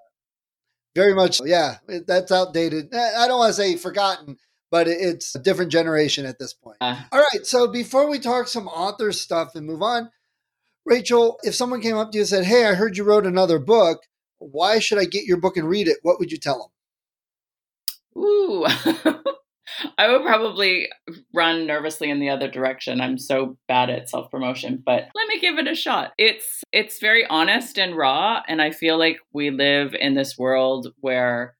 very 0.96 1.14
much. 1.14 1.42
Yeah, 1.44 1.78
that's 2.08 2.32
outdated. 2.32 2.94
Eh, 2.94 3.12
I 3.18 3.28
don't 3.28 3.40
want 3.40 3.50
to 3.50 3.62
say 3.62 3.76
forgotten, 3.78 4.38
but 4.70 4.88
it- 4.88 5.00
it's 5.00 5.34
a 5.36 5.40
different 5.40 5.72
generation 5.72 6.26
at 6.26 6.40
this 6.40 6.54
point. 6.54 6.78
Uh, 6.82 7.02
All 7.12 7.20
right. 7.20 7.46
So 7.46 7.68
before 7.68 8.10
we 8.10 8.20
talk 8.20 8.48
some 8.48 8.68
author 8.68 9.12
stuff 9.12 9.56
and 9.56 9.66
move 9.66 9.82
on, 9.82 10.12
Rachael, 10.86 11.40
if 11.44 11.56
someone 11.56 11.82
came 11.82 11.96
up 11.98 12.12
to 12.12 12.18
you 12.18 12.22
and 12.24 12.28
said, 12.30 12.46
"Hey, 12.46 12.66
I 12.66 12.74
heard 12.74 12.98
you 12.98 13.04
wrote 13.04 13.26
another 13.26 13.60
book. 13.60 14.02
Why 14.40 14.80
should 14.80 14.98
I 14.98 15.06
get 15.06 15.26
your 15.26 15.38
book 15.38 15.56
and 15.56 15.70
read 15.70 15.88
it?" 15.88 15.98
What 16.02 16.20
would 16.20 16.32
you 16.32 16.38
tell 16.40 16.58
them? 18.18 18.24
ooh, 18.24 18.66
I 19.98 20.12
would 20.12 20.24
probably 20.24 20.90
run 21.34 21.68
nervously 21.68 22.10
in 22.10 22.20
the 22.20 22.30
other 22.30 22.50
direction. 22.50 23.00
I'm 23.00 23.18
so 23.18 23.58
bad 23.68 23.90
at 23.90 24.10
self 24.10 24.30
promotion, 24.32 24.82
but 24.86 25.08
let 25.16 25.28
me 25.28 25.40
give 25.40 25.58
it 25.58 25.68
a 25.68 25.76
shot. 25.76 26.12
It's 26.18 26.64
it's 26.72 27.00
very 27.00 27.26
honest 27.28 27.78
and 27.78 27.96
raw, 27.96 28.42
and 28.48 28.62
I 28.62 28.72
feel 28.72 28.98
like 28.98 29.18
we 29.34 29.50
live 29.50 29.94
in 29.94 30.16
this 30.16 30.38
world 30.38 30.88
where 31.00 31.56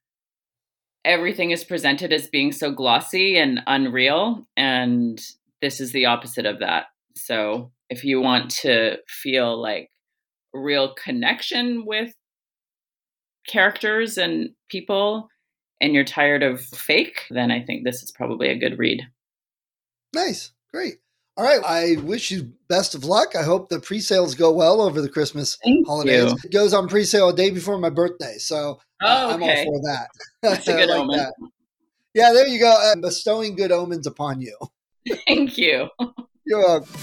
everything 1.06 1.52
is 1.52 1.64
presented 1.64 2.14
as 2.14 2.28
being 2.28 2.52
so 2.52 2.72
glossy 2.72 3.38
and 3.38 3.62
unreal 3.68 4.48
and 4.56 5.20
this 5.62 5.80
is 5.80 5.92
the 5.92 6.06
opposite 6.06 6.46
of 6.46 6.60
that 6.60 6.86
so 7.16 7.72
if 7.90 8.04
you 8.04 8.22
want 8.22 8.50
to 8.50 8.98
feel 9.08 9.60
like 9.60 9.90
real 10.54 10.94
connection 10.94 11.86
with 11.86 12.14
characters 13.48 14.18
and 14.18 14.50
people 14.70 15.28
and 15.82 15.94
you're 15.94 16.06
tired 16.06 16.44
of 16.44 16.62
fake 16.62 17.24
then 17.30 17.52
i 17.52 17.62
think 17.62 17.84
this 17.84 18.02
is 18.02 18.12
probably 18.12 18.48
a 18.48 18.58
good 18.58 18.78
read 18.80 19.02
Nice, 20.14 20.52
great. 20.74 20.96
All 21.38 21.46
right. 21.46 21.62
I 21.66 22.02
wish 22.02 22.32
you 22.32 22.52
best 22.68 22.96
of 22.96 23.06
luck. 23.06 23.36
I 23.36 23.44
hope 23.44 23.70
the 23.70 23.80
pre-sales 23.80 24.36
go 24.36 24.52
well 24.52 24.82
over 24.82 25.02
the 25.02 25.10
Christmas 25.10 25.58
thank 25.64 25.88
holidays. 25.88 26.32
you 26.32 26.38
It 26.44 26.52
goes 26.52 26.74
on 26.74 26.88
pre-sale 26.88 27.30
a 27.30 27.36
day 27.36 27.50
before 27.50 27.78
my 27.78 27.90
birthday, 27.90 28.38
so 28.38 28.80
oh 29.02 29.30
I'm 29.32 29.42
all 29.42 29.64
for 29.64 29.82
that. 29.84 30.08
that's 30.42 30.68
a 30.68 30.74
good 30.78 30.90
like 30.90 31.00
omen 31.00 31.18
that. 31.18 31.34
Yeah, 32.14 32.34
there 32.34 32.48
you 32.48 32.60
go. 32.60 32.76
I'm 32.92 33.00
bestowing 33.00 33.56
good 33.56 33.72
omens 33.72 34.06
upon 34.06 34.42
you. 34.42 34.58
thank 35.28 35.58
you 35.58 35.90
You're 36.46 36.60
welcome. 36.60 36.94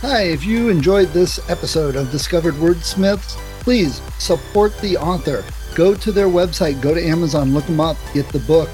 Hi, 0.00 0.22
if 0.24 0.44
you 0.44 0.68
enjoyed 0.68 1.08
this 1.08 1.38
episode 1.48 1.96
of 1.96 2.10
Discovered 2.10 2.54
Wordsmiths, 2.54 3.36
please 3.60 4.02
support 4.18 4.76
the 4.80 4.96
author. 4.96 5.44
Go 5.76 5.94
to 5.94 6.10
their 6.10 6.26
website, 6.28 6.80
go 6.80 6.94
to 6.94 7.06
Amazon, 7.06 7.52
look 7.52 7.66
them 7.66 7.80
up, 7.80 7.98
get 8.14 8.26
the 8.30 8.38
book. 8.40 8.70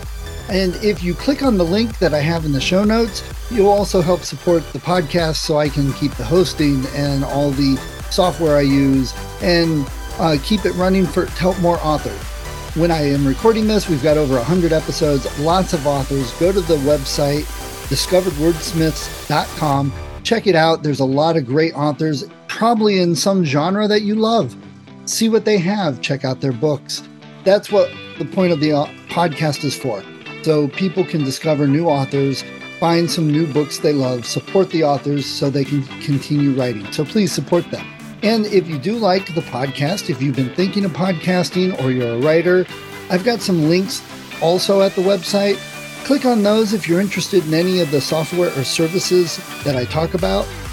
And 0.49 0.77
if 0.77 1.03
you 1.03 1.15
click 1.15 1.43
on 1.43 1.59
the 1.59 1.65
link 1.65 1.99
that 1.99 2.15
I 2.15 2.21
have 2.21 2.45
in 2.45 2.53
the 2.53 2.61
show 2.61 2.85
notes, 2.85 3.25
you'll 3.51 3.71
also 3.71 4.01
help 4.01 4.21
support 4.21 4.63
the 4.73 4.79
podcast 4.79 5.35
so 5.37 5.59
I 5.59 5.69
can 5.69 5.93
keep 5.95 6.13
the 6.13 6.23
hosting 6.23 6.85
and 6.95 7.25
all 7.25 7.51
the 7.51 7.75
software 8.11 8.57
I 8.57 8.61
use 8.61 9.13
and 9.43 9.85
uh, 10.21 10.37
keep 10.45 10.65
it 10.65 10.75
running 10.75 11.05
for 11.05 11.27
to 11.27 11.33
help 11.33 11.59
more 11.59 11.81
authors. 11.81 12.17
When 12.77 12.93
I 12.93 13.01
am 13.01 13.27
recording 13.27 13.67
this, 13.67 13.89
we've 13.89 14.03
got 14.03 14.17
over 14.17 14.37
100 14.37 14.73
episodes, 14.73 15.27
lots 15.41 15.73
of 15.73 15.85
authors. 15.89 16.31
Go 16.35 16.53
to 16.53 16.61
the 16.61 16.77
website, 16.77 17.43
discoveredwordsmiths.com. 17.89 19.93
Check 20.23 20.47
it 20.47 20.55
out. 20.55 20.85
There's 20.85 21.01
a 21.01 21.05
lot 21.05 21.37
of 21.37 21.47
great 21.47 21.75
authors, 21.75 22.27
probably 22.47 23.01
in 23.01 23.17
some 23.17 23.45
genre 23.45 23.89
that 23.89 24.03
you 24.03 24.15
love. 24.15 24.55
See 25.05 25.29
what 25.29 25.45
they 25.45 25.59
have, 25.59 26.01
check 26.01 26.25
out 26.25 26.41
their 26.41 26.53
books. 26.53 27.03
That's 27.45 27.73
what 27.73 27.91
the 28.19 28.25
point 28.25 28.53
of 28.53 28.61
the 28.61 28.73
uh, 28.73 28.87
podcast 29.09 29.65
is 29.65 29.77
for. 29.77 30.03
So 30.43 30.69
people 30.69 31.05
can 31.05 31.25
discover 31.25 31.67
new 31.67 31.87
authors, 31.87 32.45
find 32.79 33.11
some 33.11 33.31
new 33.31 33.53
books 33.53 33.79
they 33.79 33.93
love, 33.93 34.25
support 34.25 34.71
the 34.71 34.85
authors 34.85 35.27
so 35.27 35.51
they 35.51 35.65
can 35.65 35.83
continue 36.03 36.53
writing. 36.53 36.91
So 36.93 37.05
please 37.05 37.33
support 37.33 37.69
them. 37.71 37.87
And 38.23 38.47
if 38.47 38.69
you 38.69 38.79
do 38.79 38.97
like 38.97 39.27
the 39.35 39.41
podcast, 39.41 40.09
if 40.09 40.23
you've 40.23 40.37
been 40.37 40.55
thinking 40.55 40.85
of 40.85 40.93
podcasting 40.93 41.81
or 41.83 41.91
you're 41.91 42.15
a 42.15 42.19
writer, 42.21 42.65
I've 43.11 43.25
got 43.25 43.41
some 43.41 43.69
links 43.69 44.03
also 44.41 44.83
at 44.83 44.95
the 44.95 45.03
website. 45.03 45.57
Click 46.05 46.25
on 46.25 46.45
those 46.45 46.73
if 46.73 46.89
you're 46.89 47.01
interested 47.01 47.45
in 47.47 47.55
any 47.55 47.81
of 47.81 47.91
the 47.91 48.01
software 48.01 48.57
or 48.57 48.63
services 48.63 49.39
that 49.65 49.77
I 49.77 49.85
talk 49.85 50.15
about. 50.15 50.47